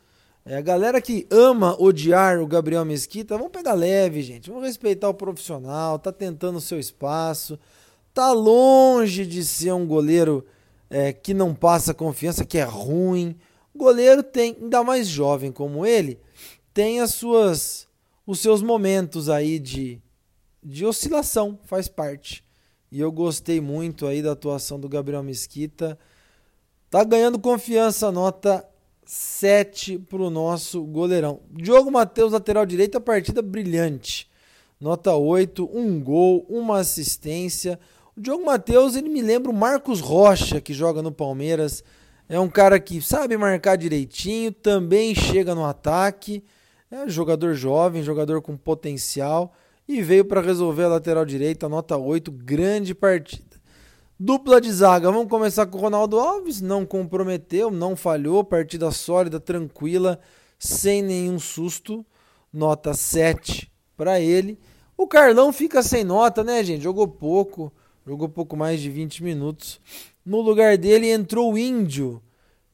É, 0.45 0.57
a 0.57 0.61
galera 0.61 1.01
que 1.01 1.27
ama 1.31 1.81
odiar 1.81 2.41
o 2.41 2.47
Gabriel 2.47 2.85
Mesquita, 2.85 3.37
vamos 3.37 3.53
pegar 3.53 3.75
leve, 3.75 4.23
gente. 4.23 4.51
Vamos 4.51 4.67
respeitar 4.67 5.09
o 5.09 5.15
profissional, 5.15 5.99
tá 5.99 6.11
tentando 6.11 6.59
o 6.59 6.61
seu 6.61 6.79
espaço. 6.81 7.59
Tá 8.13 8.33
longe 8.33 9.25
de 9.25 9.45
ser 9.45 9.73
um 9.73 9.87
goleiro 9.87 10.45
é, 10.91 11.13
que 11.13 11.33
não 11.33 11.55
passa 11.55 11.95
confiança, 11.95 12.45
que 12.45 12.59
é 12.59 12.65
ruim. 12.65 13.37
O 13.73 13.79
goleiro 13.79 14.23
tem, 14.23 14.57
ainda 14.61 14.83
mais 14.83 15.07
jovem 15.07 15.53
como 15.53 15.87
ele, 15.87 16.19
tem 16.75 17.01
as 17.01 17.15
suas 17.15 17.89
os 18.27 18.41
seus 18.41 18.63
momentos 18.63 19.29
aí 19.29 19.59
de, 19.59 20.01
de 20.63 20.87
oscilação, 20.87 21.59
faz 21.65 21.89
parte. 21.89 22.45
E 22.91 23.01
eu 23.01 23.11
gostei 23.11 23.61
muito 23.61 24.07
aí 24.07 24.23
da 24.23 24.33
atuação 24.33 24.79
do 24.79 24.89
Gabriel 24.89 25.23
Mesquita. 25.23 25.99
Tá 26.91 27.03
ganhando 27.05 27.39
confiança, 27.39 28.13
nota 28.13 28.65
7 29.05 29.99
para 29.99 30.23
o 30.23 30.31
nosso 30.31 30.83
goleirão. 30.85 31.41
Diogo 31.51 31.91
Matheus, 31.91 32.33
lateral 32.33 32.65
direito, 32.65 32.97
a 32.97 33.01
partida 33.01 33.43
brilhante. 33.43 34.31
Nota 34.81 35.15
8, 35.15 35.71
um 35.73 36.01
gol, 36.01 36.47
uma 36.49 36.79
assistência. 36.79 37.79
O 38.17 38.21
Diogo 38.21 38.45
Matheus, 38.45 38.97
ele 38.97 39.09
me 39.09 39.23
lembra 39.23 39.51
o 39.51 39.55
Marcos 39.55 40.01
Rocha, 40.01 40.61
que 40.61 40.75
joga 40.75 41.03
no 41.03 41.13
Palmeiras. 41.13 41.85
É 42.29 42.39
um 42.39 42.49
cara 42.49 42.81
que 42.81 43.01
sabe 43.01 43.37
marcar 43.37 43.77
direitinho, 43.77 44.53
também 44.53 45.15
chega 45.15 45.55
no 45.55 45.65
ataque. 45.65 46.43
É 46.91 47.09
jogador 47.09 47.55
jovem, 47.55 48.03
jogador 48.03 48.43
com 48.43 48.57
potencial. 48.57 49.55
E 49.87 50.03
veio 50.03 50.25
para 50.25 50.41
resolver 50.41 50.85
a 50.85 50.89
lateral 50.89 51.25
direita, 51.25 51.69
nota 51.69 51.97
8, 51.97 52.31
grande 52.31 52.95
partida. 52.95 53.52
Dupla 54.19 54.61
de 54.61 54.71
zaga, 54.71 55.11
vamos 55.11 55.29
começar 55.29 55.67
com 55.67 55.79
o 55.79 55.81
Ronaldo 55.81 56.19
Alves, 56.19 56.61
não 56.61 56.87
comprometeu, 56.87 57.71
não 57.71 57.97
falhou, 57.97 58.45
partida 58.45 58.91
sólida, 58.91 59.41
tranquila, 59.41 60.21
sem 60.59 61.03
nenhum 61.03 61.39
susto. 61.39 62.05
Nota 62.53 62.93
7 62.93 63.73
para 63.97 64.21
ele. 64.21 64.59
O 64.97 65.07
Carlão 65.07 65.53
fica 65.53 65.83
sem 65.83 66.05
nota, 66.05 66.45
né, 66.45 66.63
gente? 66.63 66.83
Jogou 66.83 67.09
pouco, 67.09 67.73
jogou 68.07 68.29
pouco 68.29 68.57
mais 68.57 68.81
de 68.81 68.91
20 68.91 69.25
minutos. 69.25 69.81
No 70.25 70.41
lugar 70.41 70.77
dele 70.77 71.11
entrou 71.11 71.53
o 71.53 71.59
Índio, 71.59 72.23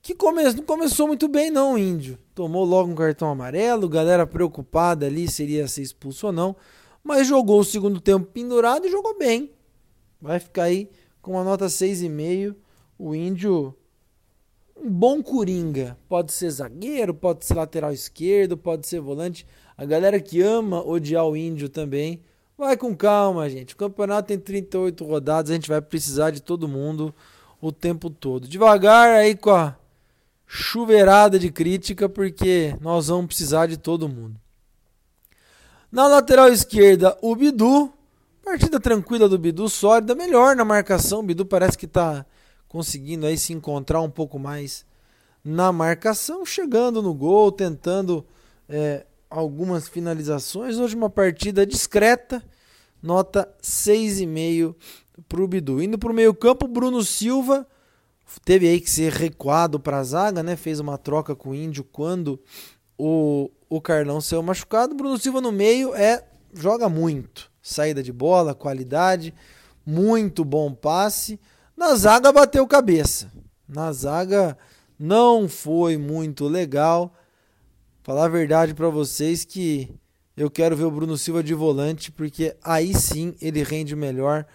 que 0.03 0.15
come... 0.15 0.43
não 0.43 0.65
começou 0.65 1.07
muito 1.07 1.29
bem, 1.29 1.51
não, 1.51 1.79
Índio. 1.79 2.19
Tomou 2.35 2.65
logo 2.65 2.91
um 2.91 2.95
cartão 2.95 3.31
amarelo, 3.31 3.89
galera 3.89 4.27
preocupada 4.27 5.07
ali 5.07 5.29
seria 5.29 5.69
ser 5.69 5.83
expulso 5.83 6.27
ou 6.27 6.33
não. 6.33 6.57
Mas 7.03 7.27
jogou 7.27 7.61
o 7.61 7.65
segundo 7.65 8.01
tempo 8.01 8.27
pendurado 8.27 8.87
e 8.87 8.91
jogou 8.91 9.17
bem. 9.17 9.53
Vai 10.21 10.41
ficar 10.41 10.65
aí 10.65 10.91
com 11.29 11.35
uma 11.35 11.45
nota 11.45 11.67
6,5. 11.67 12.57
O 12.99 13.15
Índio, 13.15 13.77
um 14.75 14.89
bom 14.89 15.23
coringa. 15.23 15.99
Pode 16.09 16.33
ser 16.33 16.49
zagueiro, 16.49 17.13
pode 17.13 17.45
ser 17.45 17.53
lateral 17.53 17.93
esquerdo, 17.93 18.57
pode 18.57 18.87
ser 18.87 18.99
volante. 18.99 19.47
A 19.77 19.85
galera 19.85 20.19
que 20.21 20.41
ama 20.41 20.83
odiar 20.83 21.27
o 21.27 21.37
Índio 21.37 21.69
também. 21.69 22.23
Vai 22.57 22.79
com 22.79 22.97
calma, 22.97 23.49
gente. 23.51 23.75
O 23.75 23.77
campeonato 23.77 24.29
tem 24.29 24.39
38 24.39 25.05
rodadas, 25.05 25.51
a 25.51 25.55
gente 25.55 25.69
vai 25.69 25.83
precisar 25.83 26.31
de 26.31 26.41
todo 26.41 26.67
mundo 26.67 27.15
o 27.61 27.71
tempo 27.71 28.09
todo. 28.09 28.49
Devagar 28.49 29.11
aí 29.11 29.37
com 29.37 29.51
a 29.51 29.77
chuveirada 30.47 31.39
de 31.39 31.53
crítica, 31.53 32.09
porque 32.09 32.75
nós 32.81 33.09
vamos 33.09 33.27
precisar 33.27 33.67
de 33.67 33.77
todo 33.77 34.09
mundo. 34.09 34.41
Na 35.93 36.09
lateral 36.09 36.49
esquerda, 36.49 37.19
o 37.21 37.37
Bidu. 37.37 37.93
Partida 38.49 38.81
tranquila 38.81 39.29
do 39.29 39.39
Bidu, 39.39 39.69
sólida, 39.69 40.15
melhor 40.15 40.57
na 40.57 40.65
marcação. 40.65 41.21
O 41.21 41.23
Bidu 41.23 41.45
parece 41.45 41.77
que 41.77 41.85
está 41.85 42.25
conseguindo 42.67 43.27
aí 43.27 43.37
se 43.37 43.53
encontrar 43.53 44.01
um 44.01 44.09
pouco 44.09 44.39
mais 44.39 44.87
na 45.45 45.71
marcação, 45.71 46.47
chegando 46.47 47.03
no 47.03 47.13
gol, 47.13 47.53
tentando 47.53 48.27
é, 48.67 49.05
algumas 49.29 49.87
finalizações. 49.87 50.79
Hoje 50.79 50.97
uma 50.97 51.11
partida 51.11 51.67
discreta, 51.67 52.43
nota 53.03 53.47
6,5 53.63 54.75
para 55.29 55.43
o 55.43 55.47
Bidu. 55.47 55.83
Indo 55.83 55.99
para 55.99 56.11
o 56.11 56.15
meio 56.15 56.33
campo, 56.33 56.67
Bruno 56.67 57.05
Silva 57.05 57.67
teve 58.47 58.67
aí 58.67 58.81
que 58.81 58.91
ser 58.91 59.13
recuado 59.13 59.79
para 59.79 59.99
a 59.99 60.05
zaga, 60.05 60.43
né? 60.43 60.57
Fez 60.57 60.81
uma 60.81 60.97
troca 60.97 61.37
com 61.37 61.51
o 61.51 61.55
Índio 61.55 61.85
quando 61.85 62.41
o, 62.97 63.51
o 63.69 63.79
Carlão 63.79 64.23
saiu 64.23 64.43
machucado. 64.43 64.95
Bruno 64.95 65.19
Silva 65.19 65.39
no 65.39 65.53
meio 65.53 65.95
é 65.95 66.25
joga 66.55 66.89
muito. 66.89 67.51
Saída 67.69 68.03
de 68.03 68.13
bola, 68.13 68.55
qualidade, 68.55 69.35
muito 69.85 70.43
bom 70.43 70.73
passe. 70.73 71.39
Na 71.77 71.95
zaga 71.95 72.33
bateu 72.33 72.67
cabeça. 72.67 73.31
Na 73.69 73.93
zaga 73.93 74.57
não 74.99 75.47
foi 75.47 75.99
muito 75.99 76.49
legal. 76.49 77.13
Falar 78.03 78.25
a 78.25 78.29
verdade 78.29 78.73
para 78.73 78.89
vocês 78.89 79.45
que 79.45 79.95
eu 80.35 80.51
quero 80.51 80.75
ver 80.75 80.85
o 80.85 80.91
Bruno 80.91 81.19
Silva 81.19 81.43
de 81.43 81.53
volante, 81.53 82.11
porque 82.11 82.57
aí 82.65 82.95
sim 82.95 83.35
ele 83.39 83.63
rende 83.63 83.95
melhor. 83.95 84.47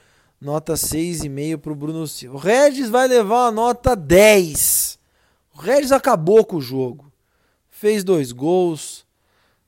Nota 0.42 0.74
6,5 0.74 1.60
para 1.60 1.72
o 1.72 1.76
Bruno 1.76 2.08
Silva. 2.08 2.36
O 2.36 2.40
Regis 2.40 2.90
vai 2.90 3.08
levar 3.08 3.46
uma 3.46 3.52
nota 3.52 3.96
10. 3.96 4.98
O 5.56 5.60
Regis 5.60 5.92
acabou 5.92 6.44
com 6.44 6.56
o 6.56 6.62
jogo. 6.62 7.14
Fez 7.70 8.04
dois 8.04 8.32
gols. 8.32 9.06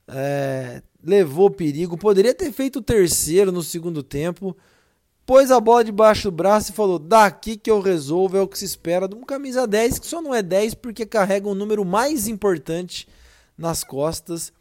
É, 0.08 0.82
levou 1.06 1.50
perigo. 1.50 1.96
Poderia 1.96 2.34
ter 2.34 2.52
feito 2.52 2.80
o 2.80 2.82
terceiro 2.82 3.52
no 3.52 3.62
segundo 3.62 4.02
tempo. 4.02 4.56
Pôs 5.24 5.50
a 5.50 5.60
bola 5.60 5.84
debaixo 5.84 6.30
do 6.30 6.36
braço 6.36 6.72
e 6.72 6.74
falou: 6.74 6.98
daqui 6.98 7.56
que 7.56 7.70
eu 7.70 7.80
resolvo. 7.80 8.36
É 8.36 8.40
o 8.40 8.48
que 8.48 8.58
se 8.58 8.64
espera 8.64 9.08
de 9.08 9.14
um 9.14 9.22
camisa 9.22 9.66
10, 9.66 9.98
que 10.00 10.06
só 10.06 10.20
não 10.20 10.34
é 10.34 10.42
10 10.42 10.74
porque 10.74 11.06
carrega 11.06 11.48
um 11.48 11.54
número 11.54 11.84
mais 11.84 12.26
importante 12.26 13.08
nas 13.56 13.84
costas, 13.84 14.52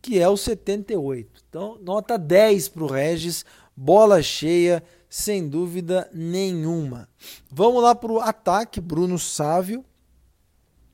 que 0.00 0.18
é 0.18 0.28
o 0.28 0.36
78. 0.36 1.42
Então, 1.48 1.78
nota 1.82 2.18
10 2.18 2.68
para 2.70 2.84
o 2.84 2.86
Regis, 2.86 3.44
bola 3.76 4.22
cheia, 4.22 4.82
sem 5.08 5.48
dúvida 5.48 6.08
nenhuma. 6.12 7.08
Vamos 7.50 7.82
lá 7.82 7.94
para 7.94 8.12
o 8.12 8.20
ataque, 8.20 8.80
Bruno 8.80 9.18
Sávio 9.18 9.84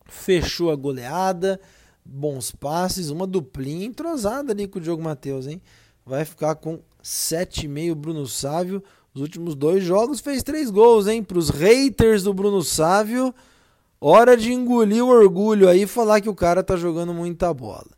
fechou 0.09 0.71
a 0.71 0.77
goleada, 0.77 1.61
bons 2.09 2.51
passes, 2.51 3.11
uma 3.11 3.27
duplinha 3.27 3.87
entrosada 3.87 4.53
ali 4.53 4.67
com 4.67 4.79
o 4.79 4.83
Diogo 4.83 5.03
Matheus, 5.03 5.47
hein? 5.47 5.61
Vai 6.05 6.25
ficar 6.25 6.55
com 6.55 6.81
7,5 7.03 7.95
Bruno 7.95 8.27
Sávio. 8.27 8.83
Os 9.15 9.21
últimos 9.21 9.55
dois 9.55 9.83
jogos 9.83 10.21
fez 10.21 10.43
três 10.43 10.71
gols, 10.71 11.07
hein? 11.07 11.23
Para 11.23 11.39
os 11.39 11.51
haters 11.51 12.23
do 12.23 12.35
Bruno 12.35 12.63
Sávio, 12.63 13.35
Hora 14.01 14.37
de 14.37 14.53
engolir 14.53 15.03
o 15.03 15.09
orgulho 15.09 15.69
aí 15.69 15.83
e 15.83 15.87
falar 15.87 16.21
que 16.21 16.29
o 16.29 16.35
cara 16.35 16.63
tá 16.63 16.77
jogando 16.77 17.15
muita 17.15 17.53
bola. 17.55 17.89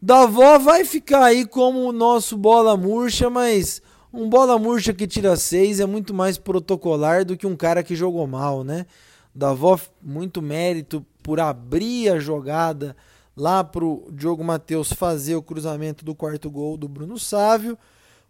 Davó 0.00 0.58
vai 0.58 0.84
ficar 0.84 1.24
aí 1.24 1.44
como 1.44 1.80
o 1.80 1.92
nosso 1.92 2.36
bola 2.36 2.76
murcha, 2.76 3.28
mas 3.28 3.82
um 4.12 4.28
bola 4.28 4.58
murcha 4.58 4.94
que 4.94 5.08
tira 5.08 5.36
seis 5.36 5.80
é 5.80 5.86
muito 5.86 6.14
mais 6.14 6.38
protocolar 6.38 7.24
do 7.24 7.36
que 7.36 7.46
um 7.46 7.56
cara 7.56 7.82
que 7.82 7.96
jogou 7.96 8.26
mal, 8.26 8.62
né? 8.62 8.86
Davó, 9.34 9.78
muito 10.00 10.40
mérito 10.40 11.04
por 11.22 11.40
abrir 11.40 12.10
a 12.10 12.18
jogada 12.20 12.96
lá 13.36 13.64
pro 13.64 14.08
Diogo 14.12 14.44
Matheus 14.44 14.92
fazer 14.92 15.34
o 15.36 15.42
cruzamento 15.42 16.04
do 16.04 16.14
quarto 16.14 16.50
gol 16.50 16.76
do 16.76 16.88
Bruno 16.88 17.18
Sávio. 17.18 17.78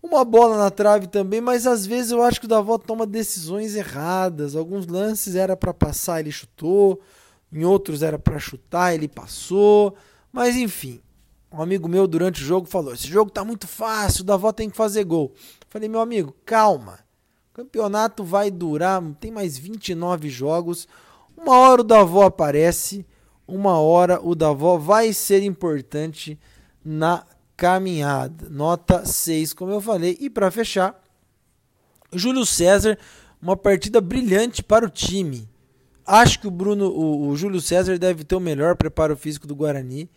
Uma 0.02 0.24
bola 0.24 0.56
na 0.56 0.70
trave 0.70 1.06
também, 1.06 1.40
mas 1.40 1.66
às 1.66 1.84
vezes 1.84 2.10
eu 2.10 2.22
acho 2.22 2.40
que 2.40 2.46
o 2.46 2.48
Davó 2.48 2.78
toma 2.78 3.06
decisões 3.06 3.74
erradas. 3.74 4.56
Alguns 4.56 4.86
lances 4.86 5.34
era 5.34 5.56
para 5.56 5.74
passar, 5.74 6.20
ele 6.20 6.32
chutou. 6.32 7.00
Em 7.52 7.64
outros 7.64 8.02
era 8.02 8.18
para 8.18 8.38
chutar, 8.38 8.94
ele 8.94 9.08
passou. 9.08 9.94
Mas 10.32 10.56
enfim, 10.56 11.00
um 11.52 11.60
amigo 11.60 11.88
meu 11.88 12.06
durante 12.06 12.42
o 12.42 12.46
jogo 12.46 12.66
falou: 12.66 12.94
"Esse 12.94 13.08
jogo 13.08 13.30
tá 13.30 13.44
muito 13.44 13.66
fácil, 13.66 14.22
o 14.22 14.24
Davó 14.24 14.52
tem 14.52 14.70
que 14.70 14.76
fazer 14.76 15.04
gol". 15.04 15.34
Falei: 15.68 15.88
"Meu 15.88 16.00
amigo, 16.00 16.34
calma. 16.46 17.00
O 17.50 17.54
campeonato 17.54 18.24
vai 18.24 18.50
durar, 18.50 19.02
tem 19.20 19.30
mais 19.30 19.58
29 19.58 20.30
jogos. 20.30 20.88
Uma 21.36 21.58
hora 21.58 21.80
o 21.82 21.84
Davó 21.84 22.24
aparece, 22.24 23.04
uma 23.50 23.78
hora 23.78 24.20
o 24.22 24.34
Davó 24.34 24.78
vai 24.78 25.12
ser 25.12 25.42
importante 25.42 26.38
na 26.84 27.24
caminhada. 27.56 28.48
Nota 28.48 29.04
6, 29.04 29.52
como 29.52 29.72
eu 29.72 29.80
falei. 29.80 30.16
E 30.20 30.30
para 30.30 30.50
fechar, 30.50 30.98
Júlio 32.12 32.46
César, 32.46 32.98
uma 33.40 33.56
partida 33.56 34.00
brilhante 34.00 34.62
para 34.62 34.86
o 34.86 34.90
time. 34.90 35.48
Acho 36.06 36.40
que 36.40 36.46
o 36.48 36.50
Bruno, 36.50 36.88
o, 36.88 37.28
o 37.28 37.36
Júlio 37.36 37.60
César 37.60 37.98
deve 37.98 38.24
ter 38.24 38.34
o 38.34 38.40
melhor 38.40 38.76
preparo 38.76 39.16
físico 39.16 39.46
do 39.46 39.54
Guarani, 39.54 40.08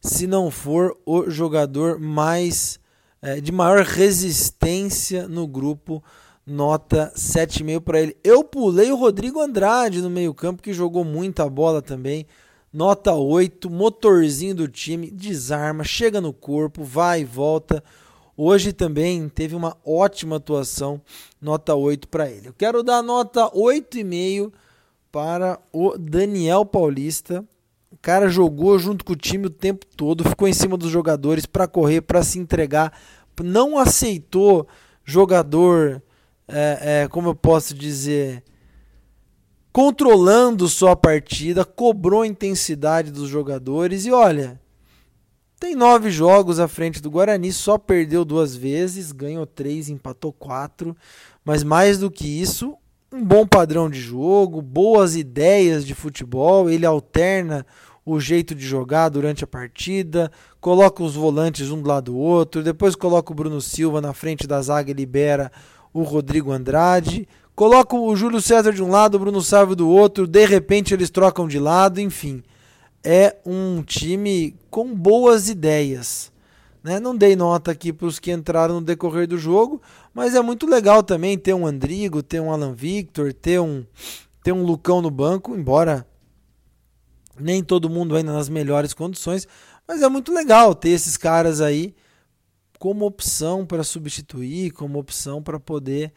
se 0.00 0.26
não 0.26 0.50
for 0.50 0.96
o 1.04 1.28
jogador 1.28 1.98
mais 1.98 2.78
é, 3.20 3.40
de 3.40 3.50
maior 3.50 3.84
resistência 3.84 5.26
no 5.26 5.46
grupo. 5.46 6.02
Nota 6.46 7.10
7,5 7.16 7.80
para 7.80 8.00
ele. 8.00 8.16
Eu 8.22 8.44
pulei 8.44 8.92
o 8.92 8.96
Rodrigo 8.96 9.40
Andrade 9.40 10.02
no 10.02 10.10
meio-campo, 10.10 10.62
que 10.62 10.74
jogou 10.74 11.02
muita 11.02 11.48
bola 11.48 11.80
também 11.80 12.26
nota 12.74 13.14
8, 13.14 13.70
motorzinho 13.70 14.56
do 14.56 14.66
time, 14.66 15.08
desarma, 15.08 15.84
chega 15.84 16.20
no 16.20 16.32
corpo, 16.32 16.82
vai 16.82 17.20
e 17.20 17.24
volta. 17.24 17.82
Hoje 18.36 18.72
também 18.72 19.28
teve 19.28 19.54
uma 19.54 19.76
ótima 19.86 20.36
atuação, 20.36 21.00
nota 21.40 21.72
8 21.76 22.08
para 22.08 22.28
ele. 22.28 22.48
Eu 22.48 22.52
quero 22.52 22.82
dar 22.82 23.00
nota 23.00 23.48
8,5 23.50 24.52
para 25.12 25.60
o 25.72 25.96
Daniel 25.96 26.66
Paulista. 26.66 27.44
O 27.92 27.96
cara 27.96 28.28
jogou 28.28 28.76
junto 28.76 29.04
com 29.04 29.12
o 29.12 29.16
time 29.16 29.46
o 29.46 29.50
tempo 29.50 29.86
todo, 29.96 30.28
ficou 30.28 30.48
em 30.48 30.52
cima 30.52 30.76
dos 30.76 30.90
jogadores 30.90 31.46
para 31.46 31.68
correr, 31.68 32.00
para 32.00 32.24
se 32.24 32.40
entregar, 32.40 32.92
não 33.40 33.78
aceitou 33.78 34.66
jogador, 35.04 36.02
é, 36.48 37.02
é, 37.02 37.08
como 37.08 37.28
eu 37.28 37.34
posso 37.36 37.72
dizer, 37.72 38.42
controlando 39.74 40.68
sua 40.68 40.94
partida, 40.94 41.64
cobrou 41.64 42.22
a 42.22 42.26
intensidade 42.28 43.10
dos 43.10 43.28
jogadores 43.28 44.06
e 44.06 44.12
olha, 44.12 44.60
tem 45.58 45.74
nove 45.74 46.12
jogos 46.12 46.60
à 46.60 46.68
frente 46.68 47.02
do 47.02 47.10
Guarani, 47.10 47.52
só 47.52 47.76
perdeu 47.76 48.24
duas 48.24 48.54
vezes, 48.54 49.10
ganhou 49.10 49.44
três, 49.44 49.88
empatou 49.88 50.32
quatro, 50.32 50.96
mas 51.44 51.64
mais 51.64 51.98
do 51.98 52.08
que 52.08 52.40
isso, 52.40 52.76
um 53.12 53.24
bom 53.24 53.44
padrão 53.44 53.90
de 53.90 54.00
jogo, 54.00 54.62
boas 54.62 55.16
ideias 55.16 55.84
de 55.84 55.92
futebol, 55.92 56.70
ele 56.70 56.86
alterna 56.86 57.66
o 58.06 58.20
jeito 58.20 58.54
de 58.54 58.64
jogar 58.64 59.08
durante 59.08 59.42
a 59.42 59.48
partida, 59.48 60.30
coloca 60.60 61.02
os 61.02 61.16
volantes 61.16 61.72
um 61.72 61.82
do 61.82 61.88
lado 61.88 62.12
do 62.12 62.16
outro, 62.16 62.62
depois 62.62 62.94
coloca 62.94 63.32
o 63.32 63.34
Bruno 63.34 63.60
Silva 63.60 64.00
na 64.00 64.12
frente 64.12 64.46
da 64.46 64.62
zaga 64.62 64.92
e 64.92 64.94
libera 64.94 65.50
o 65.92 66.04
Rodrigo 66.04 66.52
Andrade. 66.52 67.26
Coloca 67.54 67.94
o 67.94 68.16
Júlio 68.16 68.40
César 68.40 68.72
de 68.72 68.82
um 68.82 68.90
lado, 68.90 69.14
o 69.14 69.18
Bruno 69.20 69.40
Sávio 69.40 69.76
do 69.76 69.88
outro, 69.88 70.26
de 70.26 70.44
repente 70.44 70.92
eles 70.92 71.08
trocam 71.08 71.46
de 71.46 71.58
lado, 71.58 72.00
enfim. 72.00 72.42
É 73.02 73.36
um 73.46 73.82
time 73.82 74.56
com 74.70 74.92
boas 74.92 75.48
ideias. 75.48 76.32
Né? 76.82 76.98
Não 76.98 77.16
dei 77.16 77.36
nota 77.36 77.70
aqui 77.70 77.92
para 77.92 78.06
os 78.06 78.18
que 78.18 78.32
entraram 78.32 78.76
no 78.76 78.80
decorrer 78.80 79.28
do 79.28 79.38
jogo, 79.38 79.80
mas 80.12 80.34
é 80.34 80.42
muito 80.42 80.66
legal 80.66 81.02
também 81.02 81.38
ter 81.38 81.54
um 81.54 81.66
Andrigo, 81.66 82.22
ter 82.22 82.40
um 82.40 82.52
Alan 82.52 82.74
Victor, 82.74 83.32
ter 83.32 83.60
um, 83.60 83.86
ter 84.42 84.52
um 84.52 84.64
Lucão 84.64 85.00
no 85.00 85.10
banco, 85.10 85.54
embora 85.54 86.06
nem 87.38 87.62
todo 87.62 87.88
mundo 87.88 88.16
ainda 88.16 88.32
nas 88.32 88.48
melhores 88.48 88.92
condições, 88.92 89.46
mas 89.86 90.02
é 90.02 90.08
muito 90.08 90.32
legal 90.32 90.74
ter 90.74 90.90
esses 90.90 91.16
caras 91.16 91.60
aí 91.60 91.94
como 92.78 93.06
opção 93.06 93.64
para 93.64 93.84
substituir, 93.84 94.72
como 94.72 94.98
opção 94.98 95.42
para 95.42 95.58
poder 95.60 96.12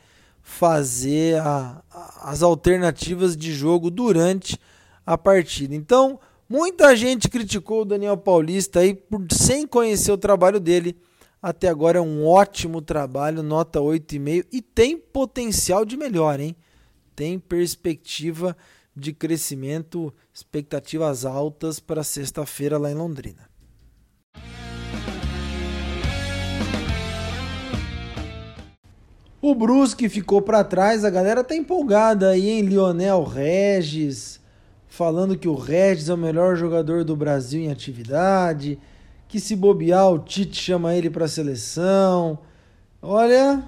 fazer 0.48 1.40
a, 1.42 1.84
a, 1.92 2.32
as 2.32 2.42
alternativas 2.42 3.36
de 3.36 3.52
jogo 3.52 3.92
durante 3.92 4.58
a 5.06 5.18
partida. 5.18 5.76
Então, 5.76 6.18
muita 6.48 6.96
gente 6.96 7.28
criticou 7.28 7.82
o 7.82 7.86
Daniel 7.86 8.16
Paulista 8.16 8.80
aí 8.80 8.96
por, 8.96 9.28
sem 9.30 9.68
conhecer 9.68 10.10
o 10.10 10.18
trabalho 10.18 10.58
dele. 10.60 10.98
Até 11.42 11.68
agora 11.68 12.00
é 12.00 12.02
um 12.02 12.26
ótimo 12.26 12.82
trabalho, 12.82 13.44
nota 13.44 13.80
8,5 13.80 14.46
e 14.50 14.62
tem 14.62 14.98
potencial 14.98 15.84
de 15.84 15.98
melhor, 15.98 16.40
hein? 16.40 16.56
Tem 17.14 17.38
perspectiva 17.38 18.56
de 18.96 19.12
crescimento, 19.12 20.14
expectativas 20.34 21.26
altas 21.26 21.80
para 21.80 22.06
sexta-feira 22.06 22.78
lá 22.78 22.90
em 22.90 22.96
Londrina. 22.96 23.47
O 29.40 29.54
Brusque 29.54 30.10
ficou 30.10 30.42
para 30.42 30.64
trás, 30.64 31.06
a 31.06 31.12
galera 31.12 31.44
tá 31.44 31.56
empolgada 31.56 32.30
aí 32.30 32.50
em 32.50 32.62
Lionel 32.62 33.24
Regis, 33.24 34.40
falando 34.88 35.38
que 35.38 35.48
o 35.48 35.54
Regis 35.54 36.10
é 36.10 36.16
o 36.16 36.18
melhor 36.18 36.56
jogador 36.56 37.04
do 37.04 37.16
Brasil 37.16 37.62
em 37.62 37.72
atividade, 37.72 38.80
que 39.28 39.40
se 39.40 39.56
bobear 39.56 40.12
o 40.12 40.18
Tite 40.18 40.60
chama 40.60 40.96
ele 40.96 41.08
para 41.08 41.28
seleção. 41.28 42.40
Olha, 43.00 43.64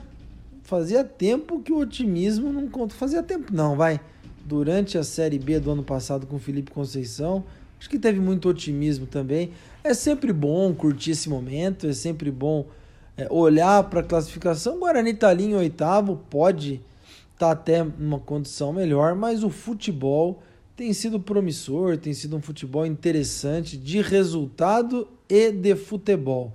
fazia 0.63 1.03
tempo 1.03 1.61
que 1.61 1.71
o 1.71 1.77
otimismo 1.77 2.51
não 2.51 2.67
conta, 2.67 2.95
fazia 2.95 3.21
tempo 3.21 3.53
não, 3.53 3.75
vai. 3.75 4.01
Durante 4.43 4.97
a 4.97 5.03
Série 5.03 5.37
B 5.37 5.59
do 5.59 5.69
ano 5.69 5.83
passado 5.83 6.25
com 6.25 6.37
o 6.37 6.39
Felipe 6.39 6.71
Conceição, 6.71 7.43
acho 7.79 7.87
que 7.87 7.99
teve 7.99 8.19
muito 8.19 8.49
otimismo 8.49 9.05
também. 9.05 9.51
É 9.83 9.93
sempre 9.93 10.33
bom 10.33 10.73
curtir 10.73 11.11
esse 11.11 11.29
momento, 11.29 11.85
é 11.85 11.93
sempre 11.93 12.31
bom 12.31 12.65
olhar 13.29 13.83
para 13.89 14.01
a 14.01 14.03
classificação, 14.03 14.75
o 14.75 14.79
Guarani 14.79 15.11
está 15.11 15.29
ali 15.29 15.45
em 15.45 15.55
oitavo, 15.55 16.21
pode 16.29 16.81
estar 17.33 17.47
tá 17.47 17.51
até 17.51 17.83
numa 17.83 18.19
condição 18.19 18.71
melhor, 18.73 19.15
mas 19.15 19.43
o 19.43 19.49
futebol 19.49 20.41
tem 20.75 20.93
sido 20.93 21.19
promissor, 21.19 21.97
tem 21.97 22.13
sido 22.13 22.37
um 22.37 22.41
futebol 22.41 22.85
interessante 22.85 23.77
de 23.77 24.01
resultado 24.01 25.07
e 25.27 25.51
de 25.51 25.75
futebol. 25.75 26.53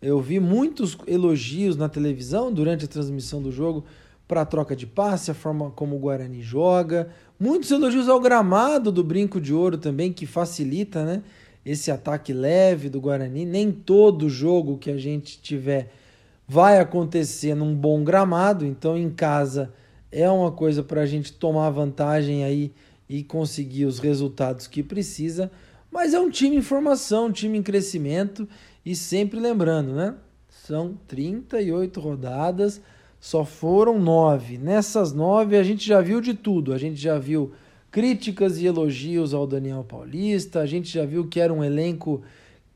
Eu 0.00 0.20
vi 0.20 0.38
muitos 0.38 0.96
elogios 1.06 1.76
na 1.76 1.88
televisão 1.88 2.52
durante 2.52 2.84
a 2.84 2.88
transmissão 2.88 3.42
do 3.42 3.50
jogo 3.50 3.84
para 4.26 4.42
a 4.42 4.46
troca 4.46 4.76
de 4.76 4.86
passe, 4.86 5.30
a 5.30 5.34
forma 5.34 5.70
como 5.70 5.96
o 5.96 5.98
Guarani 5.98 6.42
joga, 6.42 7.08
muitos 7.38 7.70
elogios 7.70 8.08
ao 8.08 8.20
gramado 8.20 8.92
do 8.92 9.02
Brinco 9.02 9.40
de 9.40 9.52
Ouro 9.52 9.76
também, 9.78 10.12
que 10.12 10.26
facilita, 10.26 11.04
né? 11.04 11.22
esse 11.70 11.90
ataque 11.90 12.32
leve 12.32 12.88
do 12.88 13.00
Guarani. 13.00 13.44
Nem 13.44 13.70
todo 13.70 14.28
jogo 14.28 14.78
que 14.78 14.90
a 14.90 14.96
gente 14.96 15.38
tiver 15.40 15.92
vai 16.48 16.80
acontecer 16.80 17.54
num 17.54 17.74
bom 17.74 18.02
gramado, 18.02 18.64
então 18.64 18.96
em 18.96 19.10
casa 19.10 19.70
é 20.10 20.28
uma 20.30 20.50
coisa 20.50 20.82
para 20.82 21.02
a 21.02 21.06
gente 21.06 21.34
tomar 21.34 21.68
vantagem 21.68 22.42
aí 22.42 22.72
e 23.06 23.22
conseguir 23.22 23.84
os 23.84 23.98
resultados 23.98 24.66
que 24.66 24.82
precisa. 24.82 25.50
Mas 25.90 26.14
é 26.14 26.20
um 26.20 26.30
time 26.30 26.56
em 26.56 26.62
formação, 26.62 27.26
um 27.26 27.32
time 27.32 27.58
em 27.58 27.62
crescimento 27.62 28.48
e 28.84 28.96
sempre 28.96 29.38
lembrando, 29.38 29.92
né? 29.92 30.14
São 30.48 30.98
38 31.06 32.00
rodadas, 32.00 32.80
só 33.20 33.44
foram 33.44 33.98
nove. 33.98 34.56
Nessas 34.56 35.12
nove 35.12 35.56
a 35.56 35.62
gente 35.62 35.86
já 35.86 36.00
viu 36.00 36.20
de 36.20 36.32
tudo. 36.32 36.72
A 36.72 36.78
gente 36.78 36.96
já 36.96 37.18
viu 37.18 37.52
críticas 37.90 38.58
e 38.58 38.66
elogios 38.66 39.34
ao 39.34 39.46
Daniel 39.46 39.84
Paulista. 39.84 40.60
A 40.60 40.66
gente 40.66 40.92
já 40.92 41.04
viu 41.04 41.26
que 41.26 41.40
era 41.40 41.52
um 41.52 41.64
elenco 41.64 42.22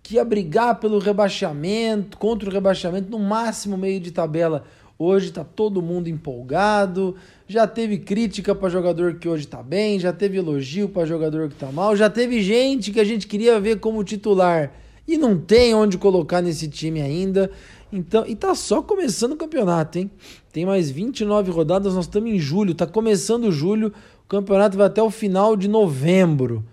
que 0.03 0.17
ia 0.17 0.25
brigar 0.25 0.81
pelo 0.81 0.99
rebaixamento, 0.99 2.19
contra 2.19 2.49
o 2.49 2.53
rebaixamento, 2.53 3.11
no 3.11 3.19
máximo 3.19 3.77
meio 3.77 4.01
de 4.01 4.11
tabela. 4.11 4.65
Hoje 4.99 5.29
está 5.29 5.45
todo 5.45 5.83
mundo 5.83 6.09
empolgado. 6.09 7.15
Já 7.47 7.67
teve 7.67 7.99
crítica 7.99 8.55
para 8.55 8.69
jogador 8.69 9.15
que 9.15 9.29
hoje 9.29 9.45
está 9.45 9.63
bem, 9.63 9.99
já 9.99 10.13
teve 10.13 10.39
elogio 10.39 10.89
para 10.89 11.07
jogador 11.07 11.49
que 11.49 11.55
está 11.55 11.71
mal, 11.71 11.97
já 11.97 12.09
teve 12.09 12.43
gente 12.43 12.91
que 12.91 13.01
a 13.01 13.05
gente 13.05 13.27
queria 13.27 13.61
ver 13.61 13.79
como 13.79 14.03
titular 14.05 14.73
e 15.07 15.19
não 15.19 15.39
tem 15.39 15.75
onde 15.75 15.99
colocar 15.99 16.41
nesse 16.41 16.69
time 16.69 17.01
ainda. 17.01 17.51
Então, 17.93 18.25
e 18.27 18.35
tá 18.35 18.55
só 18.55 18.81
começando 18.81 19.33
o 19.33 19.37
campeonato, 19.37 19.99
hein? 19.99 20.11
Tem 20.51 20.65
mais 20.65 20.91
29 20.91 21.51
rodadas, 21.51 21.95
nós 21.95 22.07
estamos 22.07 22.31
em 22.31 22.39
julho, 22.39 22.75
tá 22.75 22.87
começando 22.87 23.53
julho. 23.53 23.93
O 24.25 24.29
campeonato 24.29 24.79
vai 24.79 24.87
até 24.87 25.03
o 25.03 25.11
final 25.11 25.57
de 25.57 25.69
novembro. 25.69 26.65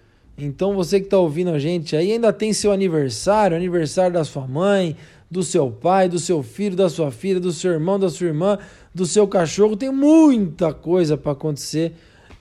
Então 0.46 0.76
você 0.76 1.00
que 1.00 1.06
está 1.08 1.18
ouvindo 1.18 1.50
a 1.50 1.60
gente 1.60 1.96
aí 1.96 2.12
ainda 2.12 2.32
tem 2.32 2.54
seu 2.54 2.72
aniversário, 2.72 3.56
aniversário 3.56 4.14
da 4.14 4.24
sua 4.24 4.48
mãe, 4.48 4.96
do 5.30 5.44
seu 5.44 5.70
pai, 5.70 6.10
do 6.10 6.20
seu 6.20 6.42
filho, 6.42 6.76
da 6.76 6.90
sua 6.90 7.12
filha, 7.12 7.40
do 7.40 7.52
seu 7.52 7.72
irmão, 7.72 8.00
da 8.00 8.10
sua 8.10 8.28
irmã, 8.28 8.58
do 8.94 9.06
seu 9.06 9.28
cachorro. 9.28 9.76
Tem 9.76 9.92
muita 9.92 10.74
coisa 10.74 11.16
para 11.18 11.34
acontecer 11.34 11.94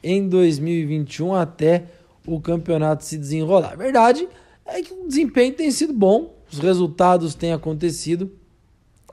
em 0.03 0.29
2021 0.29 1.35
até 1.35 1.85
o 2.27 2.41
campeonato 2.41 3.05
se 3.05 3.19
desenrolar. 3.19 3.73
A 3.73 3.77
verdade 3.77 4.29
é 4.67 4.83
que 4.83 4.93
o 4.93 5.07
desempenho 5.07 5.55
tem 5.55 5.71
sido 5.71 5.93
bom, 5.93 6.35
os 6.51 6.59
resultados 6.59 7.35
têm 7.35 7.53
acontecido, 7.53 8.31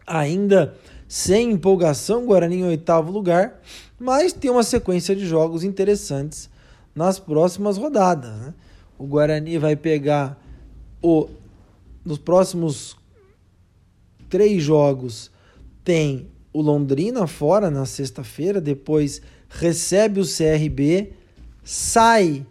ainda 0.05 0.75
sem 1.07 1.51
empolgação, 1.51 2.25
Guarani 2.25 2.57
em 2.57 2.63
oitavo 2.63 3.11
lugar, 3.11 3.61
mas 3.99 4.33
tem 4.33 4.51
uma 4.51 4.63
sequência 4.63 5.15
de 5.15 5.25
jogos 5.25 5.63
interessantes 5.63 6.49
nas 6.93 7.19
próximas 7.19 7.77
rodadas. 7.77 8.31
Né? 8.31 8.53
O 8.97 9.05
Guarani 9.05 9.57
vai 9.57 9.75
pegar 9.75 10.41
o 11.01 11.27
nos 12.03 12.19
próximos 12.19 12.95
três 14.29 14.61
jogos 14.61 15.31
tem 15.83 16.27
o 16.53 16.61
Londrina 16.61 17.27
fora 17.27 17.69
na 17.69 17.85
sexta-feira, 17.85 18.61
depois 18.61 19.21
recebe 19.49 20.19
o 20.19 20.25
CRB, 20.25 21.13
sai 21.63 22.45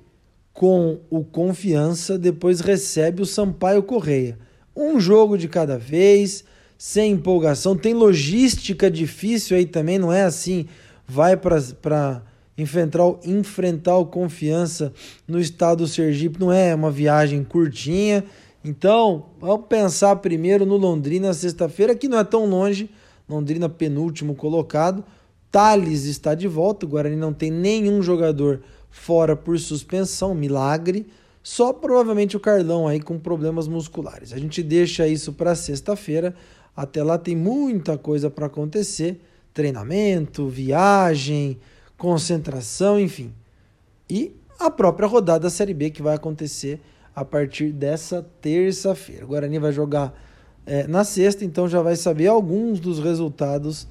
com 0.52 1.00
o 1.10 1.24
Confiança, 1.24 2.18
depois 2.18 2.60
recebe 2.60 3.22
o 3.22 3.26
Sampaio 3.26 3.82
Correia. 3.82 4.38
Um 4.76 5.00
jogo 5.00 5.36
de 5.36 5.48
cada 5.48 5.78
vez, 5.78 6.44
sem 6.76 7.12
empolgação. 7.12 7.76
Tem 7.76 7.94
logística 7.94 8.90
difícil 8.90 9.56
aí 9.56 9.66
também, 9.66 9.98
não 9.98 10.12
é 10.12 10.22
assim, 10.22 10.66
vai 11.06 11.36
para 11.36 12.22
enfrentar, 12.56 13.02
enfrentar 13.24 13.96
o 13.96 14.06
Confiança 14.06 14.92
no 15.26 15.40
estado 15.40 15.78
do 15.78 15.88
Sergipe, 15.88 16.40
não 16.40 16.52
é 16.52 16.74
uma 16.74 16.90
viagem 16.90 17.42
curtinha. 17.44 18.24
Então, 18.64 19.26
vamos 19.40 19.66
pensar 19.68 20.16
primeiro 20.16 20.64
no 20.64 20.76
Londrina 20.76 21.34
sexta-feira, 21.34 21.94
que 21.94 22.08
não 22.08 22.18
é 22.18 22.24
tão 22.24 22.46
longe. 22.46 22.88
Londrina 23.28 23.68
penúltimo 23.68 24.34
colocado. 24.34 25.04
Thales 25.50 26.04
está 26.04 26.34
de 26.34 26.48
volta. 26.48 26.86
O 26.86 26.88
Guarani 26.88 27.16
não 27.16 27.32
tem 27.32 27.50
nenhum 27.50 28.02
jogador 28.02 28.62
fora 28.90 29.36
por 29.36 29.58
suspensão, 29.58 30.34
milagre. 30.34 31.06
Só 31.42 31.72
provavelmente 31.72 32.36
o 32.36 32.40
Carlão 32.40 32.88
aí 32.88 33.00
com 33.00 33.18
problemas 33.18 33.68
musculares. 33.68 34.32
A 34.32 34.38
gente 34.38 34.62
deixa 34.62 35.06
isso 35.06 35.32
para 35.32 35.54
sexta-feira. 35.54 36.34
Até 36.74 37.02
lá 37.02 37.18
tem 37.18 37.36
muita 37.36 37.98
coisa 37.98 38.30
para 38.30 38.46
acontecer: 38.46 39.20
treinamento, 39.52 40.48
viagem, 40.48 41.58
concentração, 41.96 42.98
enfim. 42.98 43.32
E 44.08 44.34
a 44.58 44.70
própria 44.70 45.08
rodada 45.08 45.40
da 45.40 45.50
Série 45.50 45.74
B 45.74 45.90
que 45.90 46.02
vai 46.02 46.14
acontecer 46.14 46.80
a 47.14 47.24
partir 47.24 47.72
dessa 47.72 48.26
terça-feira. 48.40 49.24
O 49.24 49.28
Guarani 49.28 49.58
vai 49.58 49.72
jogar 49.72 50.12
é, 50.66 50.86
na 50.86 51.04
sexta, 51.04 51.44
então 51.44 51.68
já 51.68 51.80
vai 51.80 51.96
saber 51.96 52.26
alguns 52.26 52.80
dos 52.80 52.98
resultados 52.98 53.86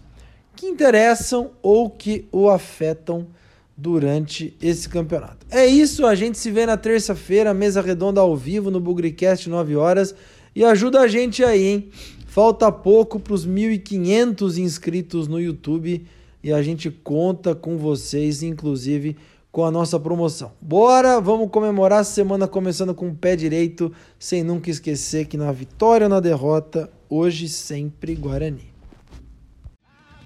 que 0.55 0.65
interessam 0.67 1.51
ou 1.61 1.89
que 1.89 2.27
o 2.31 2.49
afetam 2.49 3.27
durante 3.75 4.55
esse 4.61 4.87
campeonato. 4.87 5.45
É 5.49 5.65
isso, 5.65 6.05
a 6.05 6.13
gente 6.13 6.37
se 6.37 6.51
vê 6.51 6.65
na 6.65 6.77
terça-feira, 6.77 7.53
mesa 7.53 7.81
redonda 7.81 8.21
ao 8.21 8.35
vivo 8.35 8.69
no 8.69 8.79
Bugricast 8.79 9.49
9 9.49 9.75
horas 9.75 10.13
e 10.55 10.63
ajuda 10.63 10.99
a 10.99 11.07
gente 11.07 11.43
aí, 11.43 11.65
hein? 11.65 11.89
Falta 12.27 12.71
pouco 12.71 13.19
para 13.19 13.33
os 13.33 13.47
1.500 13.47 14.57
inscritos 14.57 15.27
no 15.27 15.39
YouTube 15.39 16.05
e 16.43 16.51
a 16.51 16.61
gente 16.61 16.91
conta 16.91 17.55
com 17.55 17.77
vocês, 17.77 18.43
inclusive 18.43 19.15
com 19.53 19.63
a 19.63 19.71
nossa 19.71 19.99
promoção. 19.99 20.51
Bora, 20.59 21.21
vamos 21.21 21.51
comemorar 21.51 21.99
a 21.99 22.03
semana 22.03 22.47
começando 22.47 22.93
com 22.93 23.09
o 23.09 23.15
pé 23.15 23.35
direito, 23.35 23.93
sem 24.17 24.43
nunca 24.43 24.71
esquecer 24.71 25.27
que 25.27 25.37
na 25.37 25.51
vitória 25.51 26.07
ou 26.07 26.09
na 26.09 26.19
derrota, 26.19 26.91
hoje 27.07 27.47
sempre 27.47 28.15
Guarani. 28.15 28.73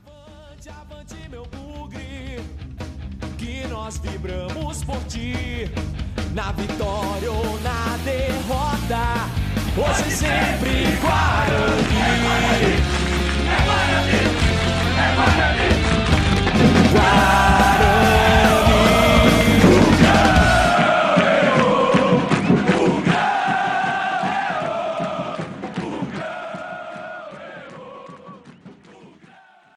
Avante, 0.05 0.69
avante, 0.69 1.29
meu 1.29 1.43
bugre, 1.43 2.39
que 3.37 3.67
nós 3.67 3.97
vibramos 3.97 4.81
por 4.85 5.03
ti, 5.09 5.69
na 6.33 6.53
vitória 6.53 7.29
ou 7.29 7.59
na 7.59 7.97
derrota, 8.05 9.03
hoje 9.77 10.15
sempre 10.15 10.85
Guarani. 11.01 11.97
É 11.99 12.21
Guarani, 12.23 12.73
é 13.43 13.65
Guarani, 13.65 14.17
é 14.95 15.15
Guarani. 15.15 15.86
high. 17.07 17.66